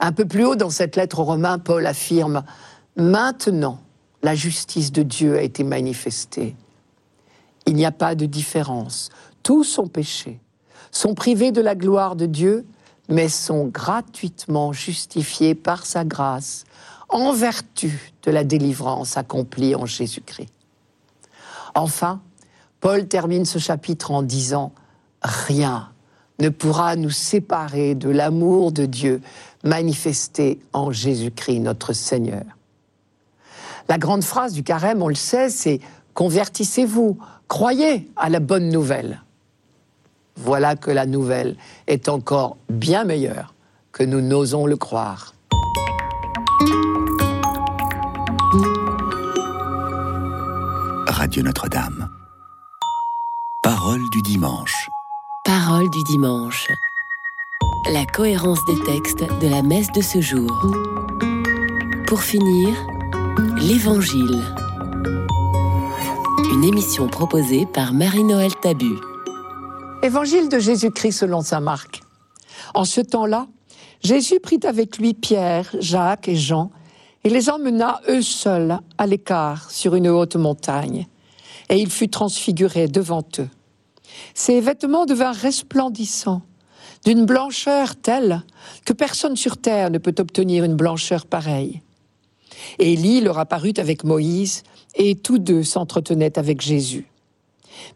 Un 0.00 0.12
peu 0.12 0.26
plus 0.26 0.44
haut 0.44 0.54
dans 0.54 0.68
cette 0.68 0.96
lettre 0.96 1.20
aux 1.20 1.24
Romains, 1.24 1.58
Paul 1.58 1.86
affirme 1.86 2.44
Maintenant, 2.94 3.80
la 4.22 4.34
justice 4.34 4.92
de 4.92 5.02
Dieu 5.02 5.38
a 5.38 5.40
été 5.40 5.64
manifestée. 5.64 6.56
Il 7.64 7.74
n'y 7.74 7.86
a 7.86 7.90
pas 7.90 8.14
de 8.14 8.26
différence. 8.26 9.08
Tous 9.42 9.64
sont 9.64 9.88
péchés, 9.88 10.40
sont 10.90 11.14
privés 11.14 11.52
de 11.52 11.62
la 11.62 11.74
gloire 11.74 12.16
de 12.16 12.26
Dieu, 12.26 12.66
mais 13.08 13.30
sont 13.30 13.64
gratuitement 13.64 14.74
justifiés 14.74 15.54
par 15.54 15.86
sa 15.86 16.04
grâce 16.04 16.64
en 17.12 17.32
vertu 17.32 18.12
de 18.24 18.30
la 18.30 18.42
délivrance 18.42 19.16
accomplie 19.16 19.74
en 19.74 19.86
Jésus-Christ. 19.86 20.50
Enfin, 21.74 22.20
Paul 22.80 23.06
termine 23.06 23.44
ce 23.44 23.58
chapitre 23.58 24.10
en 24.10 24.22
disant 24.22 24.72
Rien 25.22 25.90
ne 26.40 26.48
pourra 26.48 26.96
nous 26.96 27.10
séparer 27.10 27.94
de 27.94 28.08
l'amour 28.08 28.72
de 28.72 28.86
Dieu 28.86 29.20
manifesté 29.62 30.60
en 30.72 30.90
Jésus-Christ 30.90 31.60
notre 31.60 31.92
Seigneur. 31.92 32.42
La 33.88 33.98
grande 33.98 34.24
phrase 34.24 34.52
du 34.52 34.64
carême, 34.64 35.02
on 35.02 35.08
le 35.08 35.14
sait, 35.14 35.50
c'est 35.50 35.80
Convertissez-vous, 36.14 37.18
croyez 37.48 38.10
à 38.16 38.28
la 38.28 38.40
bonne 38.40 38.68
nouvelle. 38.68 39.22
Voilà 40.36 40.76
que 40.76 40.90
la 40.90 41.06
nouvelle 41.06 41.56
est 41.86 42.08
encore 42.08 42.56
bien 42.68 43.04
meilleure 43.04 43.54
que 43.92 44.02
nous 44.02 44.20
n'osons 44.20 44.66
le 44.66 44.76
croire. 44.76 45.34
Radio 51.22 51.44
Notre-Dame. 51.44 52.08
Parole 53.62 54.00
du 54.10 54.22
dimanche. 54.22 54.90
Parole 55.44 55.88
du 55.90 56.02
dimanche. 56.02 56.66
La 57.92 58.04
cohérence 58.06 58.58
des 58.66 58.82
textes 58.82 59.22
de 59.40 59.46
la 59.46 59.62
messe 59.62 59.92
de 59.92 60.00
ce 60.00 60.20
jour. 60.20 60.50
Pour 62.08 62.22
finir, 62.22 62.74
l'Évangile. 63.56 64.42
Une 66.52 66.64
émission 66.64 67.06
proposée 67.06 67.66
par 67.66 67.92
Marie-Noël 67.92 68.50
Tabu. 68.60 68.96
Évangile 70.02 70.48
de 70.48 70.58
Jésus-Christ 70.58 71.12
selon 71.12 71.42
saint 71.42 71.60
Marc. 71.60 72.02
En 72.74 72.84
ce 72.84 73.00
temps-là, 73.00 73.46
Jésus 74.02 74.40
prit 74.40 74.58
avec 74.64 74.98
lui 74.98 75.14
Pierre, 75.14 75.70
Jacques 75.78 76.26
et 76.26 76.34
Jean 76.34 76.72
et 77.22 77.30
les 77.30 77.48
emmena 77.48 78.00
eux 78.08 78.22
seuls 78.22 78.80
à 78.98 79.06
l'écart 79.06 79.70
sur 79.70 79.94
une 79.94 80.08
haute 80.08 80.34
montagne. 80.34 81.06
Et 81.72 81.78
il 81.78 81.90
fut 81.90 82.08
transfiguré 82.08 82.86
devant 82.86 83.24
eux. 83.38 83.48
Ses 84.34 84.60
vêtements 84.60 85.06
devinrent 85.06 85.34
resplendissants, 85.34 86.42
d'une 87.06 87.24
blancheur 87.24 87.96
telle 87.96 88.42
que 88.84 88.92
personne 88.92 89.36
sur 89.36 89.56
terre 89.56 89.90
ne 89.90 89.96
peut 89.96 90.14
obtenir 90.18 90.64
une 90.64 90.76
blancheur 90.76 91.24
pareille. 91.24 91.80
Élie 92.78 93.22
leur 93.22 93.38
apparut 93.38 93.72
avec 93.78 94.04
Moïse, 94.04 94.64
et 94.96 95.14
tous 95.14 95.38
deux 95.38 95.62
s'entretenaient 95.62 96.38
avec 96.38 96.60
Jésus. 96.60 97.06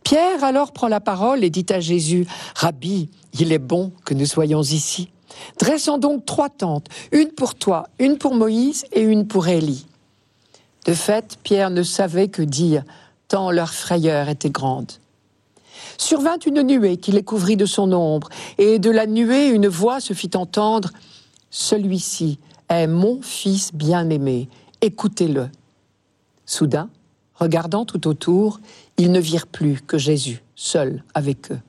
Pierre 0.03 0.43
alors 0.43 0.73
prend 0.73 0.89
la 0.89 1.01
parole 1.01 1.45
et 1.45 1.51
dit 1.51 1.67
à 1.69 1.79
Jésus, 1.79 2.27
Rabbi, 2.55 3.11
il 3.39 3.53
est 3.53 3.59
bon 3.59 3.93
que 4.07 4.15
nous 4.15 4.25
soyons 4.25 4.62
ici. 4.62 5.11
Dressons 5.61 5.99
donc 5.99 6.25
trois 6.25 6.49
tentes, 6.49 6.89
une 7.12 7.29
pour 7.29 7.55
toi, 7.55 7.89
une 7.99 8.17
pour 8.17 8.35
Moïse 8.35 8.87
et 8.93 9.03
une 9.03 9.27
pour 9.27 9.49
Élie. 9.49 9.85
De 10.87 10.95
fait, 10.95 11.37
Pierre 11.43 11.69
ne 11.69 11.83
savait 11.83 12.29
que 12.29 12.43
dire, 12.43 12.85
tant 13.29 13.51
leur 13.51 13.73
frayeur 13.73 14.29
était 14.29 14.51
grande. 14.51 14.93
Survint 15.99 16.39
une 16.47 16.62
nuée 16.62 16.97
qui 16.97 17.12
les 17.12 17.23
couvrit 17.23 17.57
de 17.57 17.67
son 17.67 17.93
ombre, 17.93 18.29
et 18.59 18.79
de 18.79 18.91
la 18.91 19.07
nuée 19.07 19.49
une 19.49 19.69
voix 19.69 20.01
se 20.01 20.12
fit 20.12 20.31
entendre. 20.35 20.91
Celui-ci 21.51 22.39
est 22.69 22.87
mon 22.87 23.21
fils 23.23 23.73
bien-aimé, 23.73 24.49
écoutez-le. 24.81 25.49
Soudain, 26.45 26.89
regardant 27.35 27.85
tout 27.85 28.07
autour, 28.07 28.61
ils 28.99 29.12
ne 29.12 29.21
virent 29.21 29.47
plus 29.47 29.81
que 29.81 29.99
Jésus, 29.99 30.43
seul 30.55 31.03
avec 31.15 31.51
eux. 31.51 31.61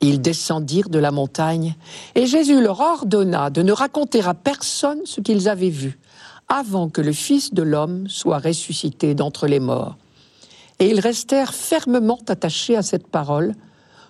Ils 0.00 0.20
descendirent 0.20 0.90
de 0.90 0.98
la 0.98 1.10
montagne, 1.10 1.74
et 2.14 2.26
Jésus 2.26 2.60
leur 2.60 2.80
ordonna 2.80 3.50
de 3.50 3.62
ne 3.62 3.72
raconter 3.72 4.22
à 4.22 4.34
personne 4.34 5.00
ce 5.04 5.20
qu'ils 5.20 5.48
avaient 5.48 5.70
vu, 5.70 5.98
avant 6.48 6.88
que 6.88 7.00
le 7.00 7.12
Fils 7.12 7.52
de 7.52 7.62
l'homme 7.62 8.08
soit 8.08 8.38
ressuscité 8.38 9.14
d'entre 9.14 9.46
les 9.46 9.60
morts 9.60 9.96
et 10.78 10.90
ils 10.90 11.00
restèrent 11.00 11.54
fermement 11.54 12.18
attachés 12.28 12.76
à 12.76 12.82
cette 12.82 13.06
parole, 13.06 13.54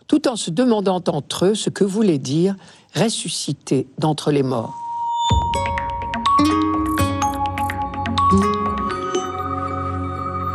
tout 0.06 0.28
en 0.28 0.36
se 0.36 0.50
demandant 0.50 1.02
entre 1.08 1.46
eux 1.46 1.54
ce 1.54 1.70
que 1.70 1.84
voulait 1.84 2.18
dire 2.18 2.54
ressusciter 2.94 3.86
d'entre 3.98 4.30
les 4.30 4.42
morts. 4.42 4.74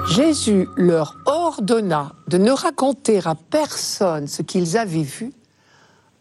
Jésus 0.08 0.68
leur 0.76 1.18
ordonna 1.26 2.12
de 2.28 2.38
ne 2.38 2.52
raconter 2.52 3.20
à 3.26 3.36
personne 3.36 4.28
ce 4.28 4.44
qu'ils 4.44 4.78
avaient 4.78 5.02
vu 5.02 5.34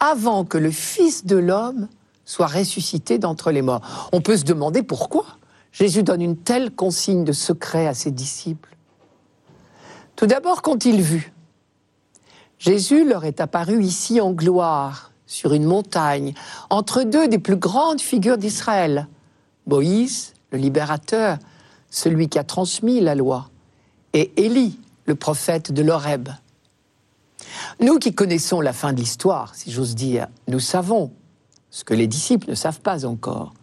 avant 0.00 0.44
que 0.44 0.56
le 0.56 0.70
Fils 0.70 1.26
de 1.26 1.36
l'homme 1.36 1.88
soit 2.24 2.46
ressuscité 2.46 3.18
d'entre 3.18 3.50
les 3.50 3.60
morts. 3.60 4.08
On 4.12 4.20
peut 4.20 4.36
se 4.36 4.44
demander 4.44 4.82
pourquoi 4.82 5.26
Jésus 5.72 6.02
donne 6.02 6.22
une 6.22 6.36
telle 6.36 6.70
consigne 6.70 7.24
de 7.24 7.32
secret 7.32 7.86
à 7.86 7.94
ses 7.94 8.10
disciples. 8.10 8.71
Tout 10.16 10.26
d'abord, 10.26 10.62
qu'ont-ils 10.62 11.02
vu 11.02 11.32
Jésus 12.58 13.04
leur 13.04 13.24
est 13.24 13.40
apparu 13.40 13.82
ici 13.82 14.20
en 14.20 14.32
gloire, 14.32 15.10
sur 15.26 15.52
une 15.52 15.64
montagne, 15.64 16.34
entre 16.70 17.02
deux 17.02 17.26
des 17.26 17.38
plus 17.38 17.56
grandes 17.56 18.00
figures 18.00 18.38
d'Israël. 18.38 19.08
Moïse, 19.66 20.34
le 20.50 20.58
libérateur, 20.58 21.38
celui 21.90 22.28
qui 22.28 22.38
a 22.38 22.44
transmis 22.44 23.00
la 23.00 23.14
loi, 23.14 23.48
et 24.12 24.32
Élie, 24.36 24.78
le 25.06 25.14
prophète 25.14 25.72
de 25.72 25.82
l'Horeb. 25.82 26.28
Nous 27.80 27.98
qui 27.98 28.14
connaissons 28.14 28.60
la 28.60 28.72
fin 28.72 28.92
de 28.92 28.98
l'histoire, 28.98 29.54
si 29.54 29.70
j'ose 29.70 29.94
dire, 29.94 30.28
nous 30.48 30.60
savons 30.60 31.10
ce 31.70 31.84
que 31.84 31.94
les 31.94 32.06
disciples 32.06 32.50
ne 32.50 32.54
savent 32.54 32.80
pas 32.80 33.04
encore, 33.04 33.54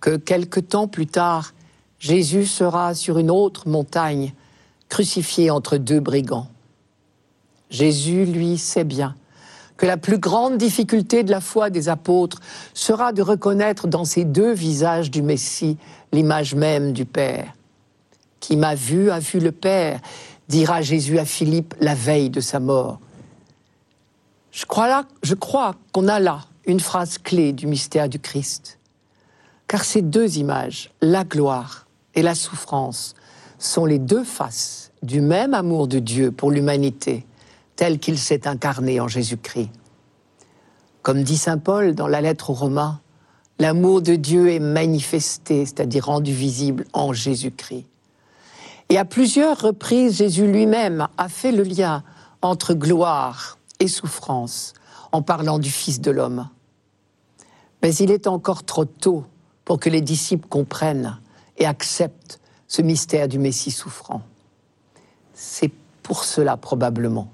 que 0.00 0.16
quelque 0.16 0.60
temps 0.60 0.88
plus 0.88 1.06
tard, 1.06 1.54
Jésus 1.98 2.46
sera 2.46 2.94
sur 2.94 3.18
une 3.18 3.30
autre 3.30 3.68
montagne, 3.68 4.34
crucifié 4.92 5.50
entre 5.50 5.78
deux 5.78 6.00
brigands. 6.00 6.48
Jésus, 7.70 8.26
lui, 8.26 8.58
sait 8.58 8.84
bien 8.84 9.16
que 9.78 9.86
la 9.86 9.96
plus 9.96 10.18
grande 10.18 10.58
difficulté 10.58 11.24
de 11.24 11.30
la 11.30 11.40
foi 11.40 11.70
des 11.70 11.88
apôtres 11.88 12.40
sera 12.74 13.14
de 13.14 13.22
reconnaître 13.22 13.88
dans 13.88 14.04
ces 14.04 14.26
deux 14.26 14.52
visages 14.52 15.10
du 15.10 15.22
Messie 15.22 15.78
l'image 16.12 16.54
même 16.54 16.92
du 16.92 17.06
Père. 17.06 17.54
Qui 18.38 18.58
m'a 18.58 18.74
vu 18.74 19.10
a 19.10 19.18
vu 19.18 19.40
le 19.40 19.50
Père, 19.50 19.98
dira 20.46 20.82
Jésus 20.82 21.18
à 21.18 21.24
Philippe 21.24 21.74
la 21.80 21.94
veille 21.94 22.28
de 22.28 22.40
sa 22.40 22.60
mort. 22.60 23.00
Je 24.50 24.66
crois, 24.66 24.88
là, 24.88 25.04
je 25.22 25.34
crois 25.34 25.74
qu'on 25.92 26.06
a 26.06 26.20
là 26.20 26.40
une 26.66 26.80
phrase 26.80 27.16
clé 27.16 27.54
du 27.54 27.66
mystère 27.66 28.10
du 28.10 28.18
Christ. 28.18 28.78
Car 29.68 29.84
ces 29.84 30.02
deux 30.02 30.36
images, 30.36 30.90
la 31.00 31.24
gloire 31.24 31.86
et 32.14 32.20
la 32.20 32.34
souffrance, 32.34 33.14
sont 33.64 33.84
les 33.84 33.98
deux 33.98 34.24
faces 34.24 34.92
du 35.02 35.20
même 35.20 35.54
amour 35.54 35.88
de 35.88 35.98
Dieu 35.98 36.32
pour 36.32 36.50
l'humanité, 36.50 37.26
tel 37.76 37.98
qu'il 37.98 38.18
s'est 38.18 38.46
incarné 38.46 39.00
en 39.00 39.08
Jésus-Christ. 39.08 39.70
Comme 41.02 41.22
dit 41.22 41.38
Saint 41.38 41.58
Paul 41.58 41.94
dans 41.94 42.06
la 42.06 42.20
lettre 42.20 42.50
aux 42.50 42.54
Romains, 42.54 43.00
l'amour 43.58 44.02
de 44.02 44.14
Dieu 44.14 44.50
est 44.50 44.60
manifesté, 44.60 45.64
c'est-à-dire 45.64 46.06
rendu 46.06 46.32
visible 46.32 46.84
en 46.92 47.12
Jésus-Christ. 47.12 47.86
Et 48.88 48.98
à 48.98 49.04
plusieurs 49.04 49.60
reprises, 49.60 50.18
Jésus 50.18 50.46
lui-même 50.46 51.08
a 51.16 51.28
fait 51.28 51.52
le 51.52 51.62
lien 51.62 52.02
entre 52.42 52.74
gloire 52.74 53.58
et 53.80 53.88
souffrance 53.88 54.74
en 55.12 55.22
parlant 55.22 55.58
du 55.58 55.70
Fils 55.70 56.00
de 56.00 56.10
l'homme. 56.10 56.48
Mais 57.82 57.94
il 57.94 58.10
est 58.10 58.26
encore 58.26 58.64
trop 58.64 58.84
tôt 58.84 59.24
pour 59.64 59.78
que 59.78 59.88
les 59.88 60.00
disciples 60.00 60.48
comprennent 60.48 61.18
et 61.58 61.66
acceptent 61.66 62.40
ce 62.72 62.80
mystère 62.80 63.28
du 63.28 63.38
Messie 63.38 63.70
souffrant. 63.70 64.22
C'est 65.34 65.70
pour 66.02 66.24
cela 66.24 66.56
probablement 66.56 67.30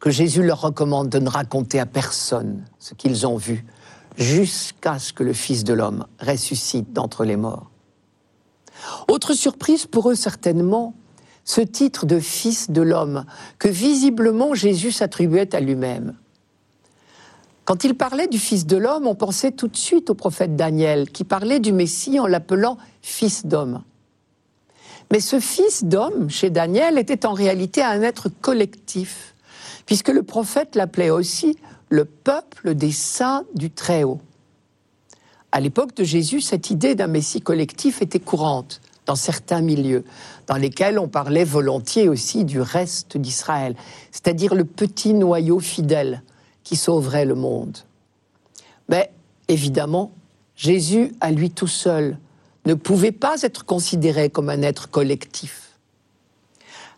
que 0.00 0.10
Jésus 0.10 0.42
leur 0.42 0.60
recommande 0.60 1.08
de 1.08 1.20
ne 1.20 1.28
raconter 1.28 1.78
à 1.78 1.86
personne 1.86 2.64
ce 2.80 2.94
qu'ils 2.94 3.24
ont 3.24 3.36
vu 3.36 3.64
jusqu'à 4.16 4.98
ce 4.98 5.12
que 5.12 5.22
le 5.22 5.34
Fils 5.34 5.62
de 5.62 5.72
l'homme 5.72 6.04
ressuscite 6.18 6.92
d'entre 6.92 7.24
les 7.24 7.36
morts. 7.36 7.70
Autre 9.06 9.34
surprise 9.34 9.86
pour 9.86 10.10
eux 10.10 10.16
certainement, 10.16 10.94
ce 11.44 11.60
titre 11.60 12.04
de 12.04 12.18
Fils 12.18 12.68
de 12.72 12.82
l'homme 12.82 13.24
que 13.60 13.68
visiblement 13.68 14.52
Jésus 14.52 14.90
s'attribuait 14.90 15.54
à 15.54 15.60
lui-même. 15.60 16.16
Quand 17.66 17.84
il 17.84 17.94
parlait 17.94 18.26
du 18.26 18.40
Fils 18.40 18.66
de 18.66 18.78
l'homme, 18.78 19.06
on 19.06 19.14
pensait 19.14 19.52
tout 19.52 19.68
de 19.68 19.76
suite 19.76 20.10
au 20.10 20.14
prophète 20.14 20.56
Daniel, 20.56 21.08
qui 21.08 21.22
parlait 21.22 21.60
du 21.60 21.72
Messie 21.72 22.18
en 22.18 22.26
l'appelant 22.26 22.78
Fils 23.00 23.46
d'homme. 23.46 23.84
Mais 25.12 25.20
ce 25.20 25.40
Fils 25.40 25.84
d'homme, 25.84 26.30
chez 26.30 26.48
Daniel, 26.48 26.96
était 26.96 27.26
en 27.26 27.34
réalité 27.34 27.82
un 27.82 28.00
être 28.00 28.30
collectif, 28.30 29.34
puisque 29.84 30.08
le 30.08 30.22
prophète 30.22 30.74
l'appelait 30.74 31.10
aussi 31.10 31.58
le 31.90 32.06
peuple 32.06 32.74
des 32.74 32.92
saints 32.92 33.44
du 33.54 33.70
Très-Haut. 33.70 34.22
À 35.52 35.60
l'époque 35.60 35.94
de 35.94 36.02
Jésus, 36.02 36.40
cette 36.40 36.70
idée 36.70 36.94
d'un 36.94 37.08
Messie 37.08 37.42
collectif 37.42 38.00
était 38.00 38.20
courante 38.20 38.80
dans 39.04 39.14
certains 39.14 39.60
milieux, 39.60 40.04
dans 40.46 40.56
lesquels 40.56 40.98
on 40.98 41.08
parlait 41.08 41.44
volontiers 41.44 42.08
aussi 42.08 42.46
du 42.46 42.62
reste 42.62 43.18
d'Israël, 43.18 43.76
c'est-à-dire 44.12 44.54
le 44.54 44.64
petit 44.64 45.12
noyau 45.12 45.60
fidèle 45.60 46.22
qui 46.64 46.74
sauverait 46.74 47.26
le 47.26 47.34
monde. 47.34 47.76
Mais 48.88 49.12
évidemment, 49.48 50.10
Jésus, 50.56 51.12
à 51.20 51.32
lui 51.32 51.50
tout 51.50 51.66
seul, 51.66 52.16
ne 52.64 52.74
pouvait 52.74 53.12
pas 53.12 53.42
être 53.42 53.64
considéré 53.64 54.30
comme 54.30 54.48
un 54.48 54.62
être 54.62 54.90
collectif. 54.90 55.78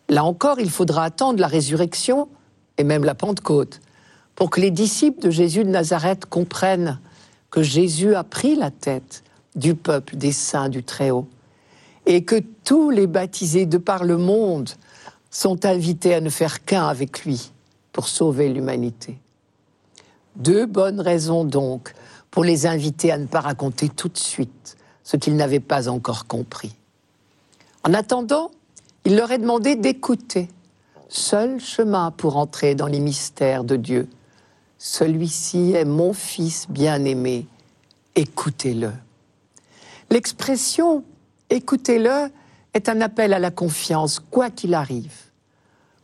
Là 0.09 0.25
encore, 0.25 0.61
il 0.61 0.71
faudra 0.71 1.05
attendre 1.05 1.41
la 1.41 1.47
résurrection 1.47 2.29
et 2.77 2.85
même 2.85 3.05
la 3.05 3.15
Pentecôte 3.15 3.81
pour 4.35 4.51
que 4.51 4.61
les 4.61 4.71
disciples 4.71 5.21
de 5.21 5.31
Jésus 5.31 5.65
de 5.65 5.71
Nazareth 5.71 6.27
comprennent 6.27 6.99
que 7.51 7.63
Jésus 7.63 8.15
a 8.15 8.25
pris 8.25 8.57
la 8.57 8.71
tête 8.71 9.23
du 9.55 9.75
peuple 9.75 10.17
des 10.17 10.33
saints 10.33 10.69
du 10.69 10.83
Très-Haut 10.83 11.29
et 12.07 12.25
que 12.25 12.43
tous 12.65 12.91
les 12.91 13.07
baptisés 13.07 13.67
de 13.67 13.79
par 13.79 14.05
le 14.05 14.19
monde 14.19 14.71
sont 15.31 15.65
invités 15.65 16.15
à 16.15 16.21
ne 16.21 16.31
faire 16.31 16.65
qu'un 16.65 16.87
avec 16.87 17.25
lui 17.25 17.53
pour 17.93 18.09
sauver 18.09 18.49
l'humanité. 18.49 19.19
Deux 20.37 20.67
bonnes 20.67 21.01
raisons 21.01 21.45
donc 21.45 21.95
pour 22.31 22.45
les 22.45 22.67
inviter 22.67 23.13
à 23.13 23.19
ne 23.19 23.27
pas 23.27 23.41
raconter 23.41 23.89
tout 23.89 24.09
de 24.09 24.19
suite 24.19 24.77
ce 25.05 25.17
qu'ils 25.17 25.37
n'avaient 25.37 25.61
pas 25.61 25.89
encore 25.89 26.27
compris. 26.27 26.75
En 27.85 27.95
attendant, 27.95 28.51
il 29.05 29.17
leur 29.17 29.31
est 29.31 29.39
demandé 29.39 29.77
d'écouter. 29.77 30.49
Seul 31.09 31.61
chemin 31.61 32.11
pour 32.11 32.37
entrer 32.37 32.75
dans 32.75 32.87
les 32.87 32.99
mystères 32.99 33.63
de 33.63 33.77
Dieu. 33.77 34.09
Celui-ci 34.79 35.73
est 35.73 35.85
mon 35.85 36.13
Fils 36.13 36.67
bien-aimé, 36.69 37.47
écoutez-le. 38.17 38.93
L'expression 40.11 41.05
écoutez-le 41.51 42.31
est 42.73 42.89
un 42.89 43.01
appel 43.01 43.33
à 43.33 43.39
la 43.39 43.51
confiance, 43.51 44.19
quoi 44.19 44.51
qu'il 44.51 44.75
arrive. 44.75 45.15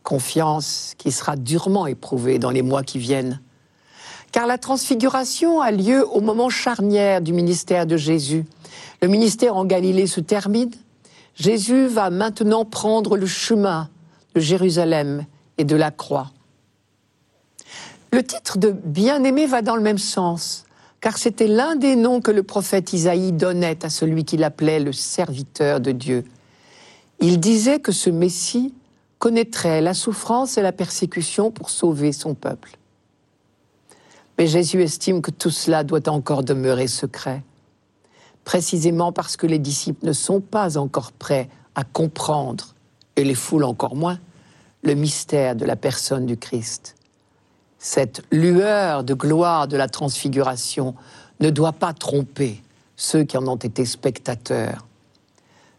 Confiance 0.03 0.93
qui 0.97 1.11
sera 1.11 1.35
durement 1.35 1.87
éprouvée 1.87 2.39
dans 2.39 2.51
les 2.51 2.61
mois 2.61 2.83
qui 2.83 2.99
viennent 2.99 3.41
car 4.31 4.47
la 4.47 4.57
transfiguration 4.57 5.61
a 5.61 5.71
lieu 5.71 6.07
au 6.07 6.21
moment 6.21 6.49
charnière 6.49 7.21
du 7.21 7.33
ministère 7.33 7.85
de 7.85 7.97
Jésus. 7.97 8.45
Le 9.01 9.07
ministère 9.07 9.55
en 9.55 9.65
Galilée 9.65 10.05
se 10.05 10.19
termine. 10.19 10.71
Jésus 11.33 11.87
va 11.87 12.09
maintenant 12.09 12.65
prendre 12.65 13.17
le 13.17 13.25
chemin 13.25 13.89
de 14.35 14.39
Jérusalem 14.39 15.25
et 15.57 15.63
de 15.63 15.75
la 15.75 15.89
croix. 15.89 16.31
Le 18.13 18.23
titre 18.23 18.57
de 18.57 18.71
bien-aimé 18.71 19.45
va 19.47 19.61
dans 19.61 19.75
le 19.75 19.81
même 19.81 19.97
sens, 19.97 20.65
car 20.99 21.17
c'était 21.17 21.47
l'un 21.47 21.75
des 21.75 21.95
noms 21.95 22.21
que 22.21 22.29
le 22.29 22.43
prophète 22.43 22.93
Isaïe 22.93 23.31
donnait 23.31 23.83
à 23.83 23.89
celui 23.89 24.25
qu'il 24.25 24.43
appelait 24.43 24.79
le 24.79 24.93
serviteur 24.93 25.79
de 25.79 25.91
Dieu. 25.91 26.25
Il 27.19 27.39
disait 27.39 27.79
que 27.79 27.91
ce 27.91 28.09
Messie 28.09 28.73
connaîtrait 29.17 29.81
la 29.81 29.93
souffrance 29.93 30.57
et 30.57 30.61
la 30.61 30.71
persécution 30.71 31.51
pour 31.51 31.69
sauver 31.69 32.11
son 32.11 32.33
peuple. 32.33 32.77
Mais 34.37 34.47
Jésus 34.47 34.81
estime 34.81 35.21
que 35.21 35.31
tout 35.31 35.51
cela 35.51 35.83
doit 35.83 36.09
encore 36.09 36.43
demeurer 36.43 36.87
secret, 36.87 37.43
précisément 38.43 39.11
parce 39.11 39.37
que 39.37 39.47
les 39.47 39.59
disciples 39.59 40.05
ne 40.05 40.13
sont 40.13 40.41
pas 40.41 40.77
encore 40.77 41.11
prêts 41.11 41.49
à 41.75 41.83
comprendre, 41.83 42.75
et 43.15 43.23
les 43.23 43.35
foules 43.35 43.63
encore 43.63 43.95
moins, 43.95 44.19
le 44.83 44.95
mystère 44.95 45.55
de 45.55 45.65
la 45.65 45.75
personne 45.75 46.25
du 46.25 46.37
Christ. 46.37 46.95
Cette 47.79 48.23
lueur 48.31 49.03
de 49.03 49.13
gloire 49.13 49.67
de 49.67 49.77
la 49.77 49.87
transfiguration 49.87 50.95
ne 51.39 51.49
doit 51.49 51.73
pas 51.73 51.93
tromper 51.93 52.61
ceux 52.95 53.23
qui 53.23 53.37
en 53.37 53.47
ont 53.47 53.55
été 53.55 53.85
spectateurs. 53.85 54.85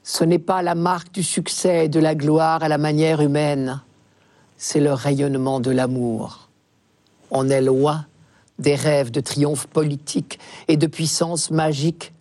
Ce 0.03 0.25
n'est 0.25 0.41
pas 0.41 0.63
la 0.63 0.75
marque 0.75 1.13
du 1.13 1.23
succès 1.23 1.85
et 1.85 1.89
de 1.89 2.01
la 2.01 2.15
gloire 2.15 2.63
à 2.63 2.69
la 2.69 2.79
manière 2.79 3.21
humaine, 3.21 3.81
c'est 4.57 4.81
le 4.81 4.93
rayonnement 4.93 5.61
de 5.61 5.71
l'amour. 5.71 6.49
On 7.31 7.49
est 7.49 7.63
loin 7.63 8.07
des 8.59 8.75
rêves 8.75 9.11
de 9.11 9.21
triomphe 9.21 9.67
politique 9.67 10.39
et 10.69 10.77
de 10.77 10.87
puissance 10.87 11.51
magique 11.51 12.13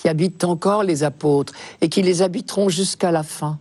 qui 0.00 0.08
habitent 0.08 0.44
encore 0.44 0.82
les 0.82 1.02
apôtres 1.02 1.52
et 1.82 1.90
qui 1.90 2.00
les 2.00 2.22
habiteront 2.22 2.70
jusqu'à 2.70 3.10
la 3.10 3.22
fin. 3.22 3.58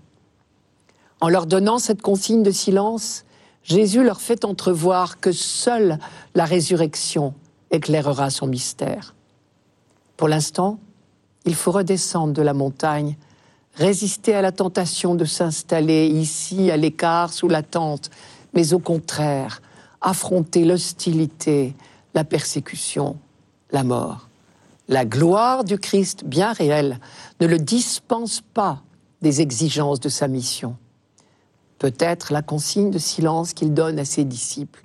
En 1.19 1.27
leur 1.27 1.45
donnant 1.45 1.79
cette 1.79 2.01
consigne 2.01 2.43
de 2.43 2.51
silence, 2.51 3.25
Jésus 3.61 4.05
leur 4.05 4.21
fait 4.21 4.45
entrevoir 4.45 5.19
que 5.19 5.33
seule 5.33 5.99
la 6.35 6.45
résurrection 6.45 7.33
éclairera 7.71 8.29
son 8.29 8.47
mystère. 8.47 9.15
Pour 10.15 10.29
l'instant, 10.29 10.79
il 11.43 11.55
faut 11.55 11.73
redescendre 11.73 12.33
de 12.33 12.41
la 12.41 12.53
montagne, 12.53 13.17
résister 13.75 14.33
à 14.33 14.41
la 14.41 14.53
tentation 14.53 15.15
de 15.15 15.25
s'installer 15.25 16.07
ici 16.07 16.71
à 16.71 16.77
l'écart 16.77 17.33
sous 17.33 17.49
la 17.49 17.63
tente, 17.63 18.11
mais 18.53 18.71
au 18.73 18.79
contraire, 18.79 19.61
affronter 19.99 20.63
l'hostilité, 20.63 21.75
la 22.13 22.23
persécution, 22.23 23.17
la 23.73 23.83
mort. 23.83 24.28
La 24.89 25.05
gloire 25.05 25.63
du 25.63 25.77
Christ, 25.77 26.25
bien 26.25 26.51
réelle, 26.51 26.99
ne 27.39 27.47
le 27.47 27.59
dispense 27.59 28.41
pas 28.53 28.81
des 29.21 29.39
exigences 29.39 29.99
de 29.99 30.09
sa 30.09 30.27
mission. 30.27 30.75
Peut-être 31.77 32.33
la 32.33 32.41
consigne 32.41 32.91
de 32.91 32.97
silence 32.99 33.53
qu'il 33.53 33.73
donne 33.73 33.99
à 33.99 34.05
ses 34.05 34.25
disciples 34.25 34.83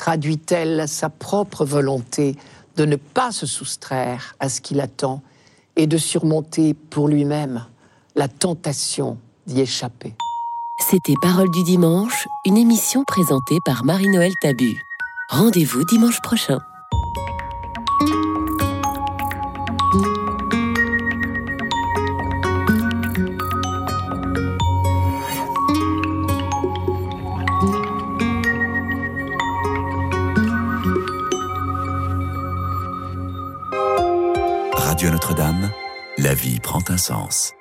traduit-elle 0.00 0.88
sa 0.88 1.10
propre 1.10 1.66
volonté 1.66 2.34
de 2.76 2.86
ne 2.86 2.96
pas 2.96 3.32
se 3.32 3.44
soustraire 3.44 4.34
à 4.40 4.48
ce 4.48 4.62
qu'il 4.62 4.80
attend 4.80 5.20
et 5.76 5.86
de 5.86 5.98
surmonter 5.98 6.72
pour 6.72 7.06
lui-même 7.06 7.66
la 8.14 8.26
tentation 8.26 9.18
d'y 9.46 9.60
échapper. 9.60 10.14
C'était 10.88 11.12
Parole 11.20 11.50
du 11.50 11.62
dimanche, 11.64 12.26
une 12.46 12.56
émission 12.56 13.04
présentée 13.06 13.58
par 13.66 13.84
Marie-Noël 13.84 14.32
Tabu. 14.40 14.74
Rendez-vous 15.28 15.84
dimanche 15.84 16.22
prochain. 16.22 16.60
La 36.22 36.34
vie 36.34 36.60
prend 36.60 36.82
un 36.90 36.98
sens. 36.98 37.54